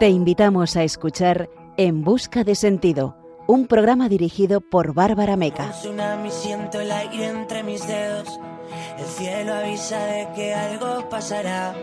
[0.00, 5.74] Te invitamos a escuchar En Busca de Sentido, un programa dirigido por Bárbara Meca.
[6.30, 8.40] siento el aire entre mis dedos.
[8.98, 11.74] El cielo avisa de que algo pasará.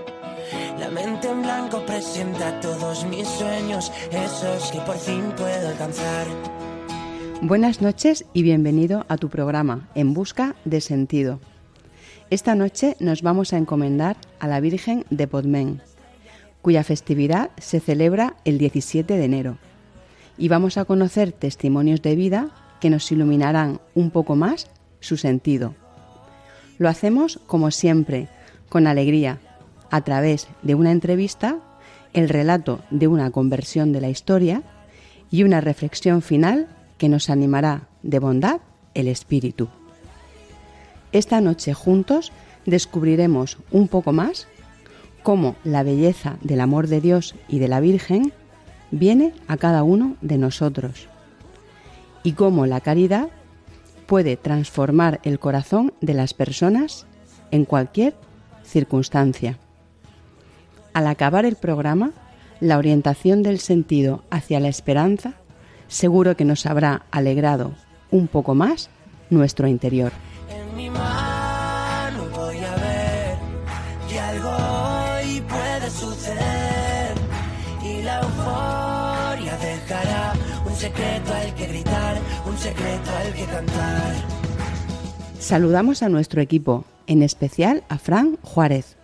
[0.80, 6.26] La mente en blanco presenta todos mis sueños, esos que por fin puedo alcanzar.
[7.42, 11.40] Buenas noches y bienvenido a tu programa En Busca de Sentido.
[12.32, 15.82] Esta noche nos vamos a encomendar a la Virgen de Podmen
[16.68, 19.58] cuya festividad se celebra el 17 de enero.
[20.38, 22.50] Y vamos a conocer testimonios de vida
[22.82, 25.76] que nos iluminarán un poco más su sentido.
[26.78, 28.28] Lo hacemos, como siempre,
[28.68, 29.40] con alegría,
[29.92, 31.60] a través de una entrevista,
[32.12, 34.62] el relato de una conversión de la historia
[35.32, 38.60] y una reflexión final que nos animará de bondad
[38.94, 39.70] el espíritu.
[41.14, 42.34] Esta noche juntos
[42.66, 44.50] descubriremos un poco más
[45.28, 48.32] cómo la belleza del amor de Dios y de la Virgen
[48.92, 51.10] viene a cada uno de nosotros
[52.24, 53.28] y cómo la caridad
[54.06, 57.08] puede transformar el corazón de las personas
[57.52, 58.16] en cualquier
[58.64, 59.58] circunstancia.
[60.94, 62.14] Al acabar el programa,
[62.62, 65.34] la orientación del sentido hacia la esperanza
[65.90, 67.74] seguro que nos habrá alegrado
[68.12, 68.90] un poco más
[69.30, 70.14] nuestro interior.
[85.40, 88.98] Saludamos a nuestro equipo, en especial a Fran Juárez,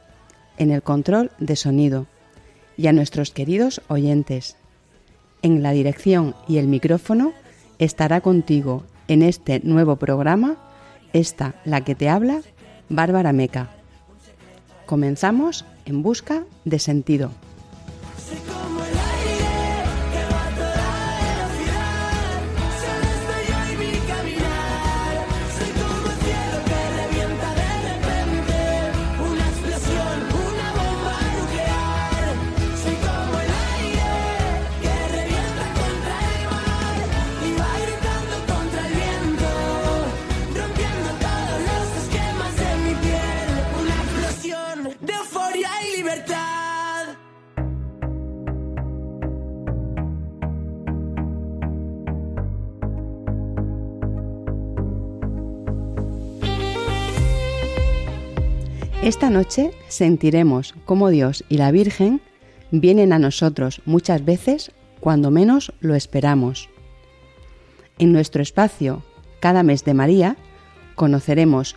[0.58, 2.08] en el control de sonido,
[2.76, 4.58] y a nuestros queridos oyentes.
[5.42, 7.34] En la dirección y el micrófono
[7.80, 10.58] estará contigo en este nuevo programa,
[11.14, 12.42] esta, la que te habla,
[12.90, 13.70] Bárbara Meca.
[14.86, 17.32] Comenzamos en busca de sentido.
[59.04, 62.22] Esta noche sentiremos cómo Dios y la Virgen
[62.72, 64.72] vienen a nosotros muchas veces
[65.02, 66.70] cuando menos lo esperamos.
[68.00, 69.04] En nuestro espacio,
[69.42, 70.38] cada mes de María,
[70.96, 71.76] conoceremos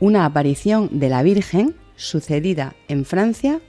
[0.00, 3.60] una aparición de la Virgen sucedida en Francia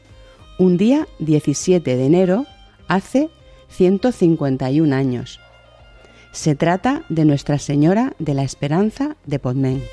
[0.57, 2.47] un día 17 de enero
[2.87, 3.29] hace
[3.67, 5.39] 151 años.
[6.31, 9.83] Se trata de Nuestra Señora de la Esperanza de Podmen.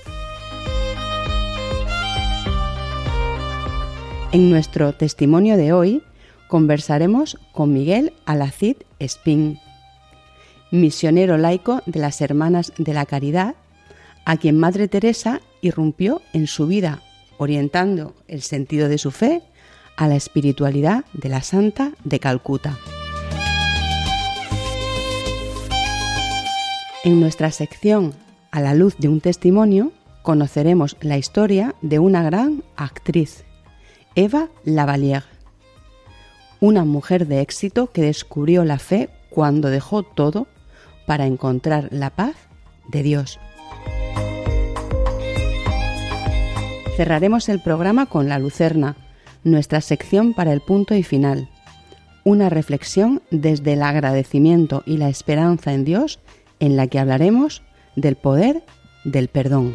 [4.32, 6.02] En nuestro testimonio de hoy
[6.48, 9.58] conversaremos con Miguel Alacid Espín,
[10.70, 13.56] misionero laico de las Hermanas de la Caridad,
[14.24, 17.02] a quien Madre Teresa irrumpió en su vida,
[17.36, 19.42] orientando el sentido de su fe
[19.98, 22.78] a la espiritualidad de la Santa de Calcuta.
[27.04, 28.14] En nuestra sección
[28.50, 33.44] A la luz de un testimonio conoceremos la historia de una gran actriz
[34.14, 35.24] Eva Lavalier,
[36.60, 40.46] una mujer de éxito que descubrió la fe cuando dejó todo
[41.06, 42.36] para encontrar la paz
[42.88, 43.40] de Dios.
[46.96, 48.96] Cerraremos el programa con La Lucerna,
[49.44, 51.48] nuestra sección para el punto y final,
[52.22, 56.20] una reflexión desde el agradecimiento y la esperanza en Dios
[56.60, 57.62] en la que hablaremos
[57.96, 58.62] del poder
[59.04, 59.74] del perdón.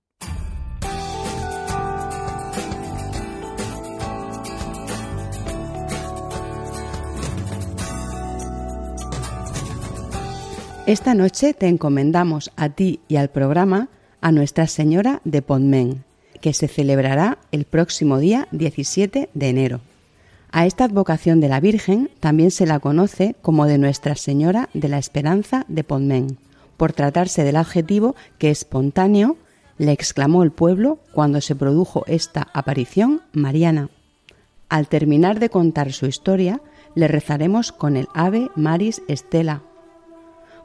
[10.91, 13.87] Esta noche te encomendamos a ti y al programa
[14.19, 16.03] a Nuestra Señora de Podmen,
[16.41, 19.79] que se celebrará el próximo día 17 de enero.
[20.51, 24.89] A esta advocación de la Virgen también se la conoce como de Nuestra Señora de
[24.89, 26.37] la Esperanza de Podmen,
[26.75, 29.37] por tratarse del adjetivo que espontáneo
[29.77, 33.89] le exclamó el pueblo cuando se produjo esta aparición mariana.
[34.67, 36.59] Al terminar de contar su historia,
[36.95, 39.61] le rezaremos con el Ave Maris Estela,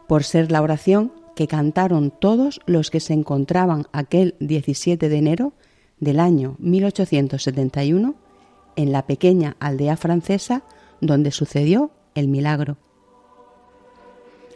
[0.06, 5.52] por ser la oración que cantaron todos los que se encontraban aquel 17 de enero
[6.00, 8.14] del año 1871
[8.76, 10.62] en la pequeña aldea francesa
[11.00, 12.78] donde sucedió el milagro.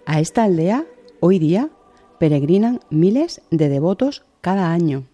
[0.06, 0.86] A esta aldea,
[1.20, 1.70] hoy día,
[2.18, 5.04] peregrinan miles de devotos cada año.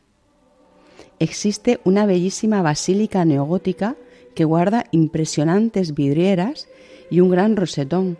[1.18, 3.96] Existe una bellísima basílica neogótica
[4.34, 6.68] que guarda impresionantes vidrieras
[7.10, 8.18] y un gran rosetón.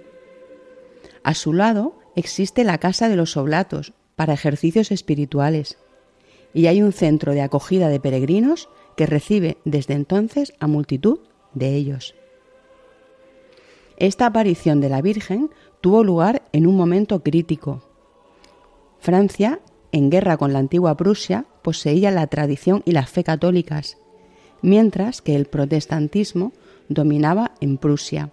[1.23, 5.79] A su lado existe la Casa de los Oblatos para ejercicios espirituales
[6.53, 11.21] y hay un centro de acogida de peregrinos que recibe desde entonces a multitud
[11.55, 12.15] de ellos.
[13.99, 17.83] Esta aparición de la Virgen tuvo lugar en un momento crítico.
[18.99, 19.61] Francia,
[19.93, 23.99] en guerra con la antigua Prusia, poseía la tradición y la fe católicas
[24.63, 26.53] mientras que el protestantismo
[26.89, 28.31] dominaba en Prusia.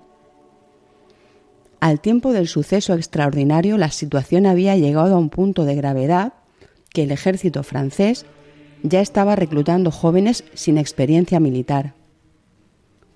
[1.83, 6.31] Al tiempo del suceso extraordinario, la situación había llegado a un punto de gravedad
[6.93, 8.25] que el ejército francés
[8.83, 11.93] ya estaba reclutando jóvenes sin experiencia militar.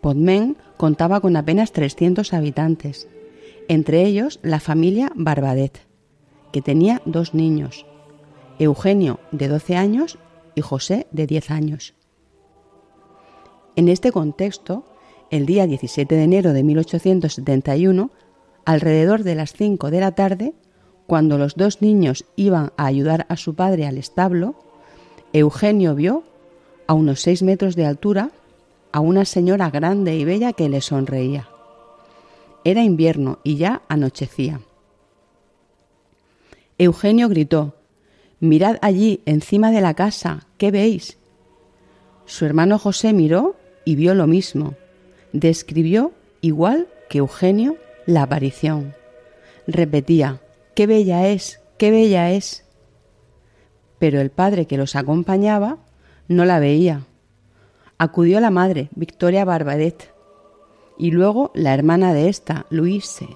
[0.02, 3.08] Podmen contaba con apenas 300 habitantes,
[3.70, 5.80] entre ellos la familia Barbadet,
[6.52, 7.86] que tenía dos niños,
[8.60, 10.18] Eugenio de 12 años
[10.56, 11.94] y José de 10 años.
[13.78, 14.84] En este contexto,
[15.32, 18.12] el día 17 de enero de 1871,
[18.68, 20.54] alrededor de las 5 de la tarde,
[21.08, 24.56] cuando los dos niños iban a ayudar a su padre al establo,
[25.32, 26.24] Eugenio vio,
[26.86, 28.32] a unos seis metros de altura,
[28.92, 31.48] a una señora grande y bella que le sonreía.
[32.66, 34.60] Era invierno y ya anochecía.
[36.78, 37.76] Eugenio gritó
[38.42, 41.18] Mirad allí, encima de la casa, ¿qué veis?
[42.26, 43.56] Su hermano José miró
[43.86, 44.76] y vio lo mismo.
[45.32, 46.12] Describió,
[46.42, 47.78] igual que Eugenio,
[48.08, 48.96] la aparición.
[49.68, 50.42] Repetía,
[50.74, 51.60] ¡qué bella es!
[51.78, 52.66] ¡qué bella es!
[54.00, 55.78] Pero el padre que los acompañaba
[56.28, 57.06] no la veía.
[57.98, 60.14] Acudió la madre, Victoria Barbadet,
[60.98, 63.28] y luego la hermana de esta, Luise.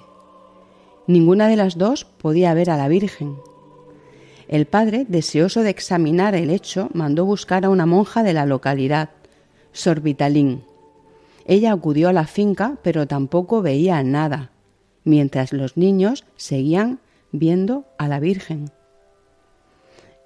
[1.06, 3.36] Ninguna de las dos podía ver a la Virgen.
[4.48, 9.10] El padre, deseoso de examinar el hecho, mandó buscar a una monja de la localidad,
[9.72, 10.64] Sorbitalín.
[11.44, 14.51] Ella acudió a la finca, pero tampoco veía nada,
[15.04, 17.00] mientras los niños seguían
[17.32, 18.70] viendo a la Virgen.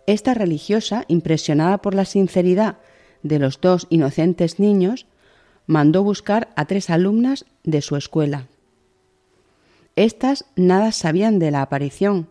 [0.06, 2.78] Esta religiosa, impresionada por la sinceridad
[3.22, 5.06] de los dos inocentes niños,
[5.66, 8.46] mandó buscar a tres alumnas de su escuela.
[9.96, 12.28] Estas nada sabían de la aparición,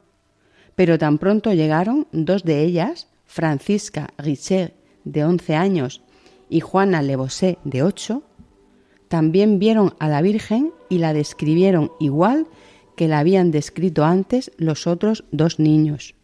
[0.75, 6.01] pero tan pronto llegaron dos de ellas, Francisca Richet, de once años,
[6.49, 8.23] y Juana Levosé, de ocho,
[9.07, 12.47] también vieron a la Virgen y la describieron igual
[12.95, 16.15] que la habían descrito antes los otros dos niños.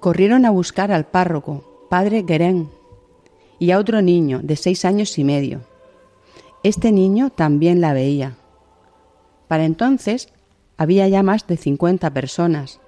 [0.00, 2.70] Corrieron a buscar al párroco, padre Guerén,
[3.58, 5.62] y a otro niño de seis años y medio.
[6.62, 8.36] Este niño también la veía.
[9.48, 10.28] Para entonces
[10.76, 12.80] había ya más de cincuenta personas.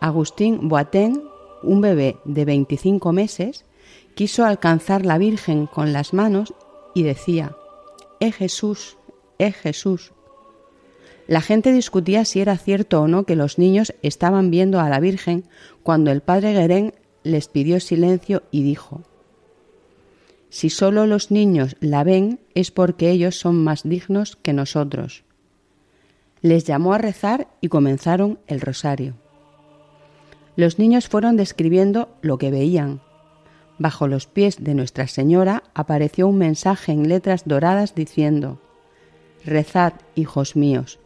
[0.00, 1.22] Agustín Boateng,
[1.62, 3.64] un bebé de 25 meses,
[4.14, 6.54] quiso alcanzar la Virgen con las manos
[6.94, 7.56] y decía,
[8.20, 8.96] ¡Eh Jesús!
[9.38, 10.12] ¡Eh Jesús!
[11.28, 14.98] La gente discutía si era cierto o no que los niños estaban viendo a la
[14.98, 15.44] Virgen
[15.82, 19.02] cuando el padre Guerén les pidió silencio y dijo,
[20.48, 25.24] Si solo los niños la ven es porque ellos son más dignos que nosotros.
[26.40, 29.14] Les llamó a rezar y comenzaron el rosario.
[30.56, 33.02] Los niños fueron describiendo lo que veían,
[33.78, 38.60] Bajo los pies de Nuestra Señora apareció un mensaje en letras doradas diciendo,
[39.44, 40.98] Rezad, hijos míos.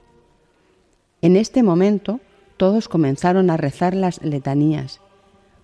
[1.21, 2.21] En este momento
[2.57, 5.01] todos comenzaron a rezar las letanías,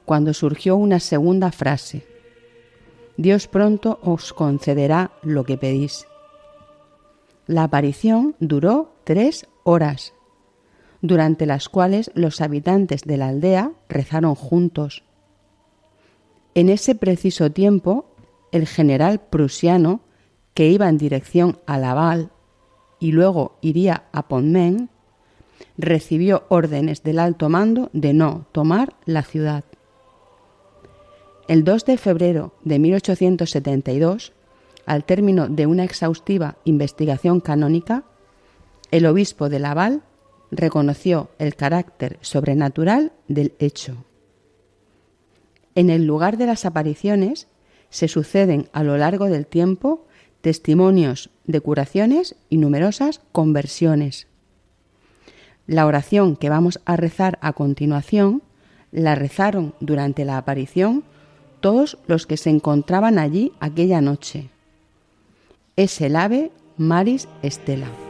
[0.04, 2.06] cuando surgió una segunda frase,
[3.18, 6.06] Dios pronto os concederá lo que pedís.
[7.48, 10.14] La aparición duró tres horas,
[11.02, 15.02] durante las cuales los habitantes de la aldea rezaron juntos,
[16.58, 18.06] en ese preciso tiempo,
[18.50, 20.00] el general prusiano,
[20.54, 22.32] que iba en dirección a Laval
[22.98, 24.90] y luego iría a Pontmen,
[25.76, 29.62] recibió órdenes del alto mando de no tomar la ciudad.
[31.46, 34.32] El 2 de febrero de 1872,
[34.84, 38.02] al término de una exhaustiva investigación canónica,
[38.90, 40.02] el obispo de Laval
[40.50, 44.07] reconoció el carácter sobrenatural del hecho.
[45.78, 47.46] En el lugar de las apariciones
[47.88, 50.08] se suceden a lo largo del tiempo
[50.40, 54.26] testimonios de curaciones y numerosas conversiones.
[55.68, 58.42] La oración que vamos a rezar a continuación
[58.90, 61.04] la rezaron durante la aparición
[61.60, 64.50] todos los que se encontraban allí aquella noche.
[65.76, 68.07] Es el ave Maris Estela.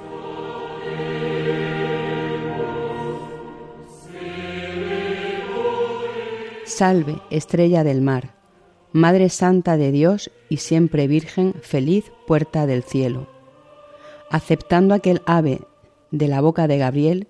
[6.79, 8.37] Salve, estrella del mar,
[8.93, 13.27] Madre Santa de Dios y siempre Virgen, feliz puerta del cielo.
[14.31, 15.63] Aceptando aquel ave
[16.13, 17.27] de la boca de Gabriel,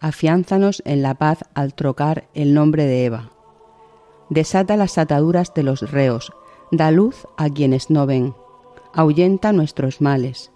[0.00, 3.30] afiánzanos en la paz al trocar el nombre de Eva.
[4.28, 6.30] Desata las ataduras de los reos,
[6.70, 8.34] da luz a quienes no ven,
[8.92, 10.52] ahuyenta nuestros males,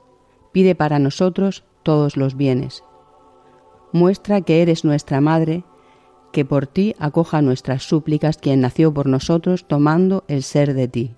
[0.52, 2.84] pide para nosotros todos los bienes.
[3.92, 5.64] Muestra que eres nuestra Madre
[6.34, 11.14] que por ti acoja nuestras súplicas quien nació por nosotros tomando el ser de ti.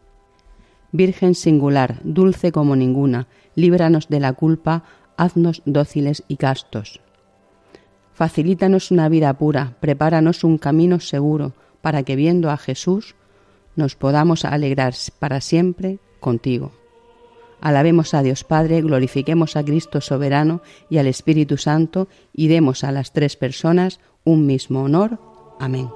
[0.92, 4.84] Virgen singular, dulce como ninguna, líbranos de la culpa,
[5.16, 7.00] haznos dóciles y castos.
[8.12, 13.14] Facilítanos una vida pura, prepáranos un camino seguro, para que viendo a Jesús
[13.74, 16.72] nos podamos alegrar para siempre contigo.
[17.62, 22.92] Alabemos a Dios Padre, glorifiquemos a Cristo soberano y al Espíritu Santo y demos a
[22.92, 25.18] las tres personas un mismo honor.
[25.58, 25.88] Amén.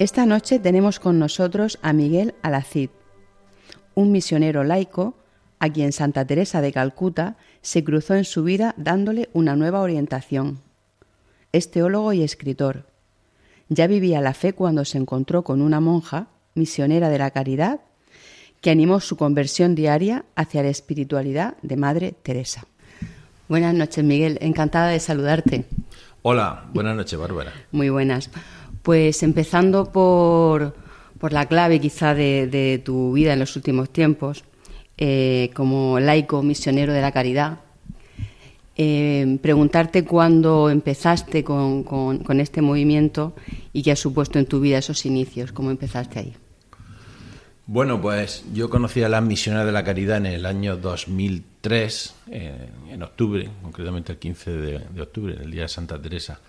[0.00, 2.88] Esta noche tenemos con nosotros a Miguel Alacid,
[3.94, 5.14] un misionero laico
[5.58, 10.62] a quien Santa Teresa de Calcuta se cruzó en su vida dándole una nueva orientación.
[11.52, 12.86] Es teólogo y escritor.
[13.68, 17.80] Ya vivía la fe cuando se encontró con una monja, misionera de la caridad,
[18.62, 22.64] que animó su conversión diaria hacia la espiritualidad de Madre Teresa.
[23.50, 24.38] Buenas noches, Miguel.
[24.40, 25.66] Encantada de saludarte.
[26.22, 27.52] Hola, buenas noches, Bárbara.
[27.70, 28.30] Muy buenas.
[28.82, 30.74] Pues empezando por,
[31.30, 34.44] la clave quizá de, tu vida en los últimos tiempos,
[34.96, 37.60] eh, como laico misionero de la caridad,
[38.82, 43.34] eh, preguntarte cuándo empezaste con, con, este movimiento
[43.74, 46.34] y qué ha supuesto en tu vida esos inicios, cómo empezaste ahí.
[47.66, 52.68] Bueno, pues yo conocí a las misioneras de la caridad en el año 2003, eh,
[52.88, 56.40] en octubre, concretamente el 15 de, de octubre, el día de Santa Teresa.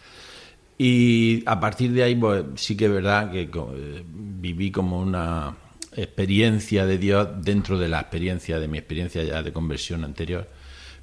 [0.84, 5.56] Y a partir de ahí, pues sí que es verdad que eh, viví como una
[5.96, 10.50] experiencia de Dios dentro de la experiencia, de mi experiencia ya de conversión anterior,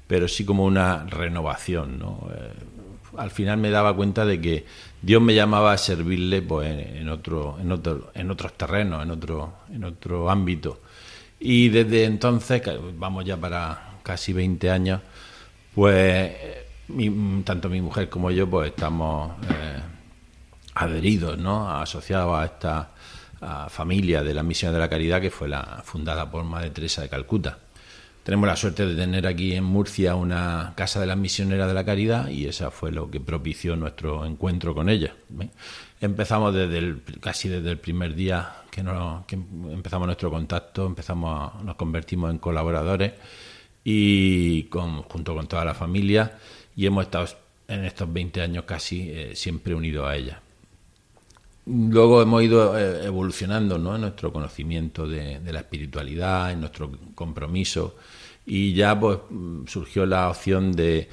[0.05, 2.27] pero sí como una renovación, ¿no?
[2.29, 2.51] Eh,
[3.17, 4.65] al final me daba cuenta de que
[5.01, 6.67] Dios me llamaba a servirle pues,
[6.97, 10.81] en, otro, en, otro, en otros terrenos, en otro, en otro ámbito.
[11.39, 12.61] Y desde entonces,
[12.97, 14.99] vamos ya para casi 20 años,
[15.73, 16.31] pues
[17.43, 19.79] tanto mi mujer como yo pues estamos eh,
[20.75, 21.69] adheridos, ¿no?
[21.69, 22.91] asociados a esta
[23.69, 27.09] familia de la Misión de la Caridad que fue la fundada por Madre Teresa de
[27.09, 27.57] Calcuta.
[28.23, 31.85] Tenemos la suerte de tener aquí en Murcia una casa de las misioneras de la
[31.85, 35.15] caridad y esa fue lo que propició nuestro encuentro con ella.
[35.99, 42.29] Empezamos desde el, casi desde el primer día que, empezamos nuestro contacto, empezamos nos convertimos
[42.29, 43.13] en colaboradores
[43.83, 46.37] y junto con toda la familia
[46.79, 47.27] y hemos estado
[47.67, 50.41] en estos 20 años casi eh, siempre unidos a ella.
[51.65, 53.95] Luego hemos ido eh, evolucionando ¿no?
[53.95, 57.97] en nuestro conocimiento de, la espiritualidad, en nuestro compromiso
[58.45, 59.19] y ya pues
[59.67, 61.09] surgió la opción de,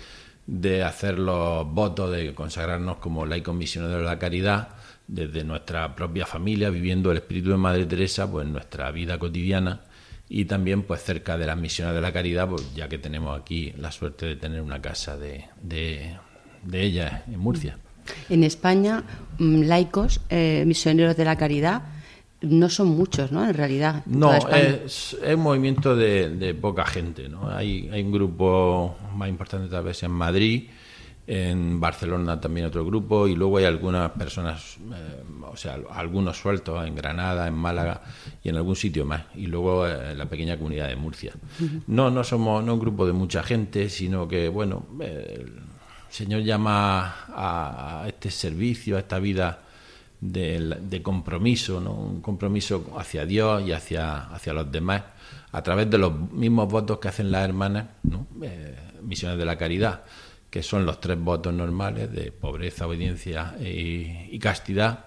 [0.46, 4.68] de hacer los votos, de consagrarnos como laicos misioneros de la caridad
[5.08, 9.80] desde nuestra propia familia, viviendo el espíritu de Madre Teresa pues en nuestra vida cotidiana
[10.28, 13.72] y también pues cerca de las misiones de la caridad, pues ya que tenemos aquí
[13.76, 16.16] la suerte de tener una casa de, de,
[16.72, 17.78] ella en Murcia.
[18.28, 19.04] En España,
[19.38, 21.82] mm, laicos, eh, misioneros de la caridad,
[22.40, 23.48] no son muchos, ¿no?
[23.48, 24.04] En realidad.
[24.06, 27.48] no, es, un movimiento de, poca gente, ¿no?
[27.48, 30.68] Hay, hay un grupo más importante tal vez en Madrid
[31.26, 36.86] en Barcelona también otro grupo y luego hay algunas personas, eh, o sea, algunos sueltos
[36.86, 38.02] en Granada, en Málaga
[38.44, 41.32] y en algún sitio más y luego eh, la pequeña comunidad de Murcia.
[41.88, 45.52] No, no somos no un grupo de mucha gente, sino que, bueno, el
[46.08, 49.62] Señor llama a, este servicio, a esta vida
[50.20, 51.92] de, compromiso, ¿no?
[51.92, 55.02] un compromiso hacia Dios y hacia, hacia los demás
[55.50, 58.26] a través de los mismos votos que hacen las hermanas, ¿no?
[58.42, 60.02] Eh, misiones de la caridad
[60.56, 65.04] que son los tres votos normales de pobreza, obediencia y, castidad,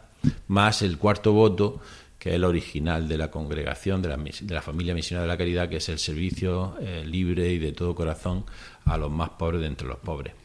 [0.48, 1.82] más el cuarto voto,
[2.20, 5.38] que es el original de la congregación, de la, de la familia misionera de la
[5.38, 8.46] caridad, que es el servicio eh, libre y de todo corazón
[8.86, 10.36] a los más pobres de entre los pobres.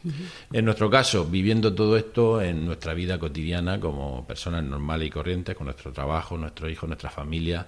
[0.51, 5.55] En nuestro caso, viviendo todo esto en nuestra vida cotidiana como personas normales y corrientes,
[5.55, 7.67] con nuestro trabajo, nuestros hijos, nuestra familia,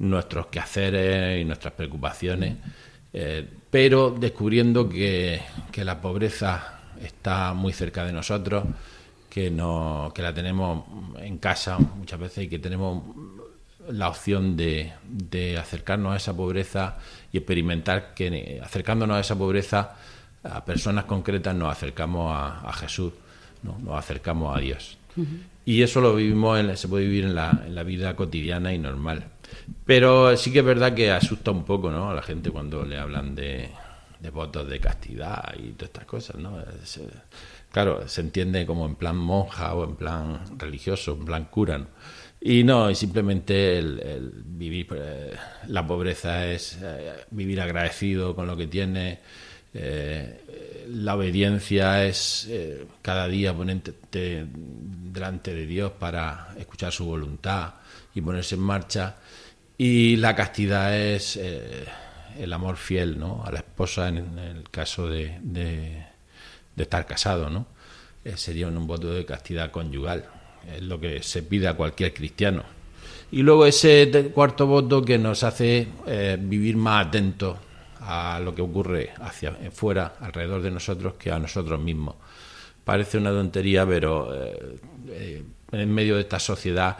[0.00, 2.56] nuestros quehaceres y nuestras preocupaciones.
[3.12, 5.40] Eh, pero descubriendo que,
[5.76, 8.64] la pobreza está muy cerca de nosotros,
[9.28, 10.84] que, no, que la tenemos
[11.18, 13.02] en casa muchas veces y que tenemos
[13.88, 16.98] la opción de, de acercarnos a esa pobreza
[17.32, 19.96] y experimentar que acercándonos a esa pobreza
[20.44, 23.12] a personas concretas nos acercamos a, Jesús,
[23.62, 23.78] ¿no?
[23.78, 24.98] nos acercamos a Dios.
[25.64, 29.24] Y eso lo vivimos, se puede vivir en la, en la vida cotidiana y normal.
[29.84, 32.10] Pero sí que es verdad que asusta un poco ¿no?
[32.10, 33.70] a la gente cuando le hablan de,
[34.32, 36.36] votos de castidad y todas estas cosas.
[36.36, 36.58] ¿no?
[37.70, 41.86] claro, se entiende como en plan monja o en plan religioso, en plan cura.
[42.44, 45.32] Y no, y simplemente el, vivir, eh,
[45.68, 49.20] la pobreza es eh, vivir agradecido con lo que tiene.
[49.72, 52.50] Eh, la obediencia es
[53.00, 53.94] cada día ponerte
[54.52, 57.74] delante de Dios para escuchar su voluntad
[58.12, 59.16] y ponerse en marcha.
[59.84, 61.84] Y la castidad es eh,
[62.38, 63.42] el amor fiel ¿no?
[63.44, 66.06] a la esposa en, el caso de, de,
[66.76, 67.50] estar casado.
[67.50, 67.66] ¿no?
[68.24, 70.24] Eh, sería un, voto de castidad conyugal.
[70.72, 72.62] Es lo que se pide a cualquier cristiano.
[73.32, 77.58] Y luego ese cuarto voto que nos hace eh, vivir más atentos
[78.02, 82.14] a lo que ocurre hacia fuera, alrededor de nosotros, que a nosotros mismos.
[82.84, 84.32] Parece una tontería, pero
[85.72, 86.98] en medio de esta sociedad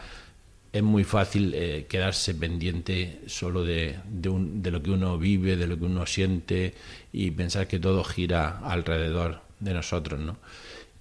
[0.72, 5.78] es muy fácil eh, quedarse pendiente solo de, de, lo que uno vive, de lo
[5.78, 6.74] que uno siente
[7.12, 10.38] y pensar que todo gira alrededor de nosotros, ¿no?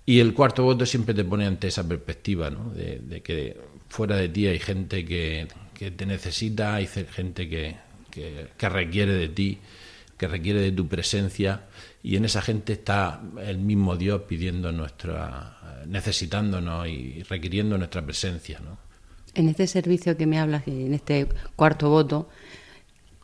[0.05, 2.71] Y el cuarto voto siempre te pone ante esa perspectiva, ¿no?
[2.71, 3.57] De, que
[3.87, 7.77] fuera de ti hay gente que, te necesita, hay gente que,
[8.11, 9.57] que, requiere de ti,
[10.17, 11.67] que requiere de tu presencia
[12.03, 18.59] y en esa gente está el mismo Dios pidiendo nuestra, necesitándonos y requiriendo nuestra presencia,
[18.59, 18.90] ¿no?
[19.35, 22.29] En este servicio que me hablas, en este cuarto voto,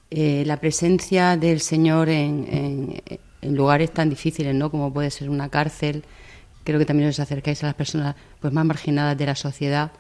[0.10, 3.02] eh, la presencia del Señor en,
[3.41, 4.72] lugares tan difíciles, ¿no?
[4.72, 6.04] Como puede ser una cárcel.
[6.63, 9.91] Creo que también os acercáis a las personas pues más marginadas de la sociedad.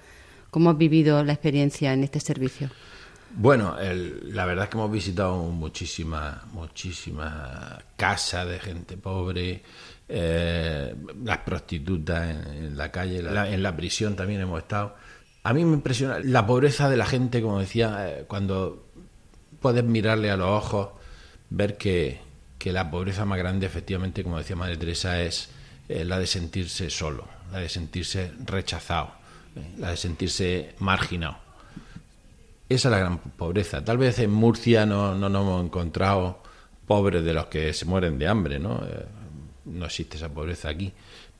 [0.49, 2.69] ¿Cómo has vivido la experiencia en este servicio?
[3.31, 9.61] Bueno, la verdad es que hemos visitado muchísimas, muchísimas casas de gente pobre,
[10.09, 14.95] eh, las prostitutas en, la calle, en la prisión también hemos estado.
[15.47, 18.83] A mí me impresiona la pobreza de la gente, como decía, eh, cuando
[19.61, 20.89] puedes mirarle a los ojos,
[21.49, 22.19] ver que,
[22.65, 25.47] la pobreza más grande, efectivamente, como decía Madre Teresa, es
[25.87, 29.11] eh, la de sentirse solo, la de sentirse rechazado,
[29.55, 31.37] eh, la de sentirse marginado.
[32.67, 33.85] Esa es la gran pobreza.
[33.85, 36.43] Tal vez en Murcia no, no nos hemos encontrado
[36.85, 38.81] pobres de los que se mueren de hambre, ¿no?
[39.63, 40.91] no existe esa pobreza aquí.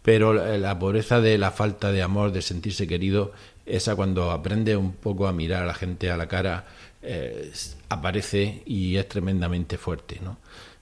[0.02, 3.34] Pero la pobreza de la falta de amor, de sentirse querido,
[3.68, 6.66] esa cuando aprende un poco a mirar a la gente a la cara,
[7.02, 7.52] eh,
[7.90, 10.20] aparece y es tremendamente fuerte.
[10.24, 10.38] ¿no?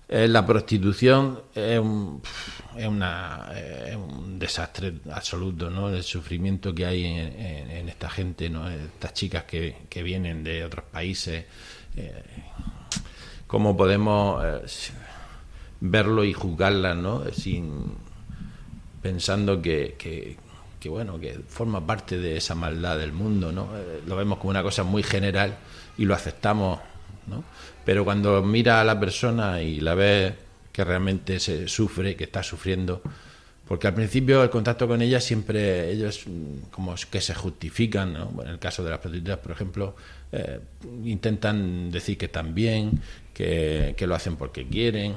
[0.08, 2.21] Eh, la prostitución es un,
[2.78, 3.50] es, una,
[3.95, 5.89] un desastre absoluto, ¿no?
[5.89, 8.69] El sufrimiento que hay en, esta gente, ¿no?
[8.69, 11.45] Estas chicas que, que vienen de otros países.
[11.98, 12.24] Eh,
[13.48, 14.43] ¿Cómo podemos
[15.80, 17.24] verlo y juzgarlas, ¿no?
[17.32, 17.93] Sin
[19.02, 20.38] pensando que
[20.89, 23.69] bueno, que forma parte de esa maldad del mundo, ¿no?
[23.78, 25.58] Eh, lo vemos como una cosa muy general
[25.98, 26.80] y lo aceptamos,
[27.28, 27.43] ¿no?
[27.84, 30.36] Pero cuando mira a la persona y la ve
[30.71, 33.02] que realmente se sufre, que está sufriendo,
[33.67, 38.43] porque al principio el contacto con ella siempre ellos mm, como que se justifican, ¿no?
[38.43, 39.95] en el caso de las prostitutas, por ejemplo,
[40.32, 40.60] eh,
[41.04, 43.00] intentan decir que están bien,
[43.34, 45.15] que, que lo hacen porque quieren,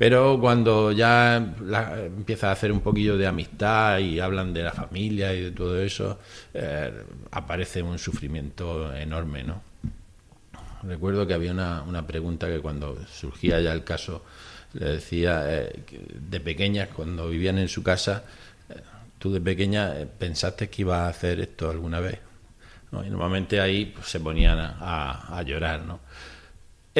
[0.00, 5.34] pero cuando ya empieza a hacer un poquillo de amistad y hablan de la familia
[5.34, 6.18] y de todo eso,
[6.54, 6.90] eh,
[7.30, 9.60] aparece un sufrimiento enorme, ¿no?
[10.84, 14.24] Recuerdo que había una, una, pregunta que cuando surgía ya el caso
[14.72, 18.24] Le decía, eh, de pequeñas, cuando vivían en su casa,
[18.70, 18.80] eh,
[19.18, 22.18] tú de pequeña pensaste que iba a hacer esto alguna vez.
[22.90, 26.00] Y normalmente ahí pues, se ponían a, a llorar, ¿no?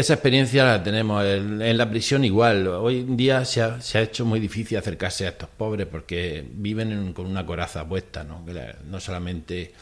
[0.00, 2.66] Esa experiencia la tenemos en, la prisión igual.
[2.68, 7.26] Hoy en día se ha, hecho muy difícil acercarse a estos pobres porque viven con
[7.26, 8.42] una coraza puesta, ¿no?
[8.88, 9.74] no solamente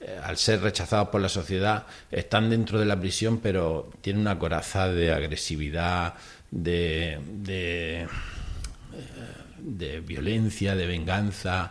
[0.00, 4.38] eh, al ser rechazados por la sociedad están dentro de la prisión, pero tienen una
[4.38, 6.14] coraza de agresividad,
[6.50, 8.06] de, de,
[9.78, 11.70] eh, violencia, de venganza.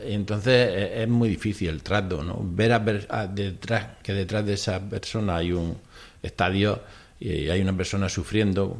[0.00, 2.40] Entonces eh, es muy difícil el trato, ¿no?
[2.42, 2.72] Ver
[3.08, 5.78] a, detrás, que detrás de esa persona hay un
[6.22, 6.82] estadio
[7.20, 8.76] y hay una persona sufriendo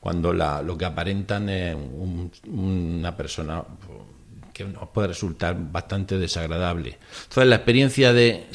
[0.00, 1.76] cuando la, lo que aparentan es
[2.46, 3.64] una persona
[4.52, 6.98] que nos puede resultar bastante desagradable.
[7.22, 8.46] Entonces, la experiencia de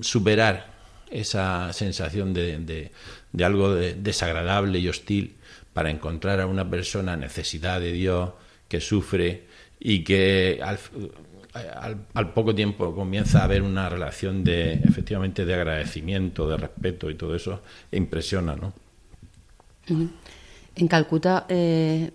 [0.00, 0.74] superar
[1.10, 2.90] esa sensación de,
[3.32, 5.36] de, algo desagradable y hostil
[5.72, 8.30] para encontrar a una persona necesidad de Dios
[8.68, 9.44] que sufre
[9.78, 10.78] y que al,
[12.14, 17.14] al, poco tiempo comienza a haber una relación de efectivamente de agradecimiento, de respeto y
[17.14, 17.60] todo eso
[17.92, 18.72] impresiona, ¿no?
[20.74, 22.10] En Calcuta eh,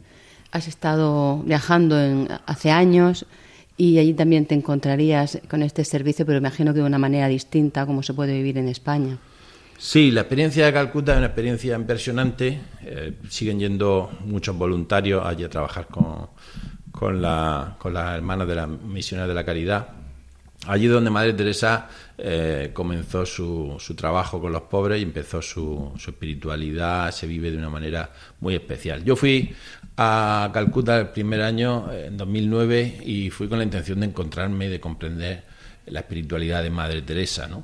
[0.52, 1.96] has estado viajando
[2.46, 3.26] hace años
[3.78, 7.86] y allí también te encontrarías con este servicio, pero imagino que de una manera distinta
[7.86, 9.18] como se puede vivir en España.
[9.78, 12.60] Sí, la experiencia de Calcuta es una experiencia impresionante.
[12.84, 16.28] Eh, siguen yendo muchos voluntarios allí a trabajar con,
[17.02, 19.88] con, la, con las hermanas de la Misiones de la Caridad.
[20.68, 25.94] Allí donde Madre Teresa eh, comenzó su, su, trabajo con los pobres y empezó su,
[25.98, 29.04] su, espiritualidad, se vive de una manera muy especial.
[29.04, 29.52] Yo fui
[29.98, 34.70] a Calcuta el primer año, en 2009, y fui con la intención de encontrarme y
[34.70, 35.44] de comprender
[35.88, 37.48] la espiritualidad de Madre Teresa.
[37.48, 37.64] No,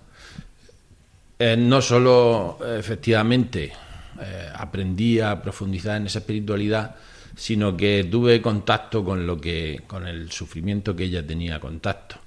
[1.38, 3.72] eh, no solo efectivamente
[4.20, 6.96] eh, aprendí a profundizar en esa espiritualidad,
[7.38, 12.18] sino que tuve contacto con lo que con el sufrimiento que ella tenía contacto.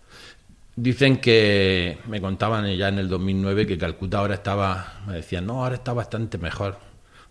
[0.76, 5.64] Dicen que me contaban ya en el 2009 que Calcuta ahora estaba, me decían, no,
[5.64, 6.78] ahora está bastante mejor,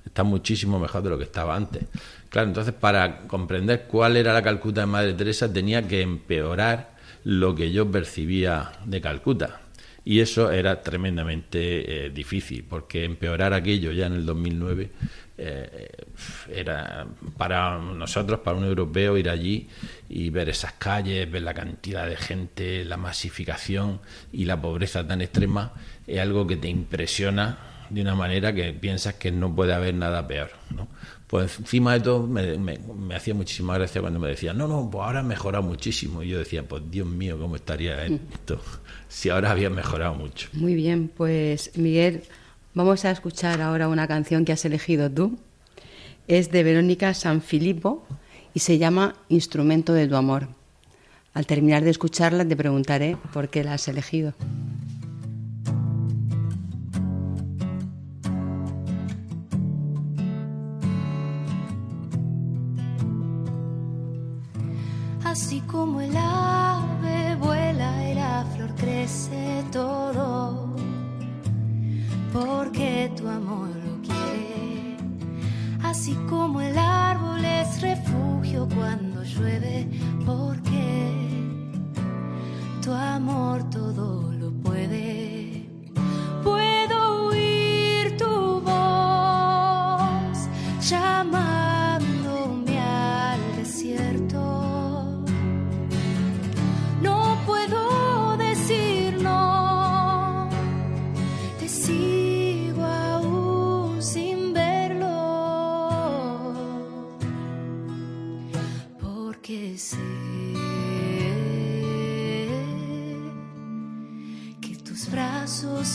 [0.06, 1.84] está muchísimo mejor de lo que estaba antes.
[2.28, 6.92] Claro, entonces para comprender cuál era la Calcuta de Madre Teresa tenía que empeorar
[7.24, 9.62] lo que yo percibía de Calcuta.
[10.04, 14.90] Y eso era tremendamente eh, difícil, porque empeorar aquello ya en el 2009
[15.42, 15.90] eh,
[16.54, 19.70] era para nosotros, para un europeo, ir allí
[20.10, 24.02] y ver esas calles, ver la cantidad de gente, la masificación
[24.34, 25.74] y la pobreza tan extrema,
[26.06, 27.58] es algo que te impresiona
[27.90, 30.52] de una manera que piensas que no puede haber nada peor.
[30.76, 30.88] ¿no?
[31.28, 35.04] Pues encima de todo me, me, hacía muchísima gracia cuando me decían, no, no, pues
[35.04, 36.24] ahora ha mejorado muchísimo.
[36.24, 38.62] Y yo decía, pues Dios mío, ¿cómo estaría esto
[39.08, 40.50] si ahora había mejorado mucho?
[40.54, 42.24] Muy bien, pues Miguel,
[42.76, 45.40] Vamos a escuchar ahora una canción que has elegido tú.
[46.28, 48.06] Es de Verónica Sanfilippo
[48.54, 50.48] y se llama Instrumento de tu amor.
[51.34, 54.34] Al terminar de escucharla te preguntaré por qué la has elegido.
[65.24, 70.70] Así como el ave vuela y la flor crece todo
[72.32, 74.98] porque tu amor lo quiere.
[75.84, 79.88] Así como el árbol es refugio cuando llueve,
[80.26, 81.20] porque
[82.82, 85.29] tu amor todo lo puede.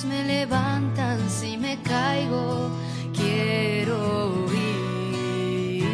[0.04, 2.70] Me levantan si me caigo.
[3.12, 5.84] Quiero ir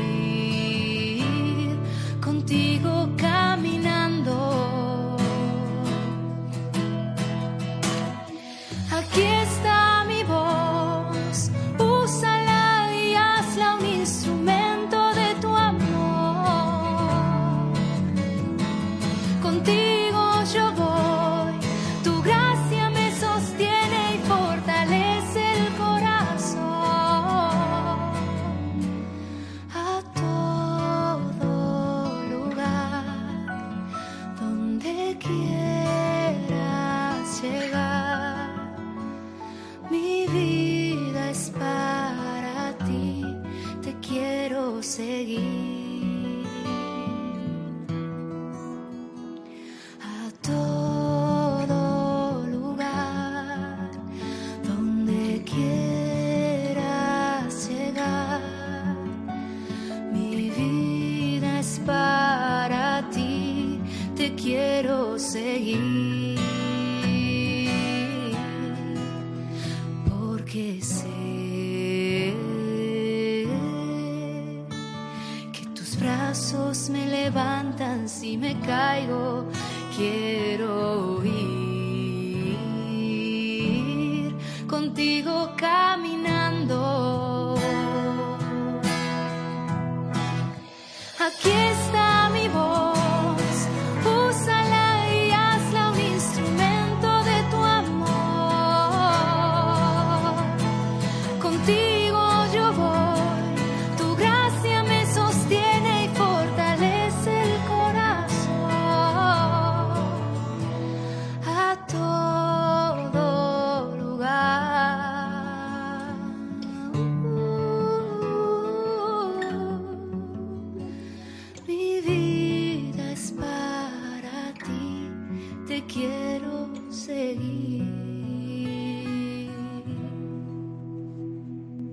[2.20, 2.99] contigo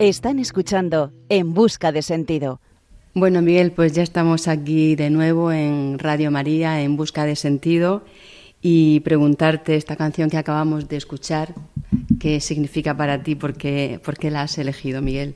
[0.07, 2.61] Están escuchando En Busca de Sentido.
[3.13, 8.05] Bueno, Miguel, pues ya estamos aquí de nuevo en Radio María, en busca de sentido,
[8.61, 11.53] y preguntarte esta canción que acabamos de escuchar,
[12.21, 15.35] qué significa para ti, por qué, por qué la has elegido, Miguel.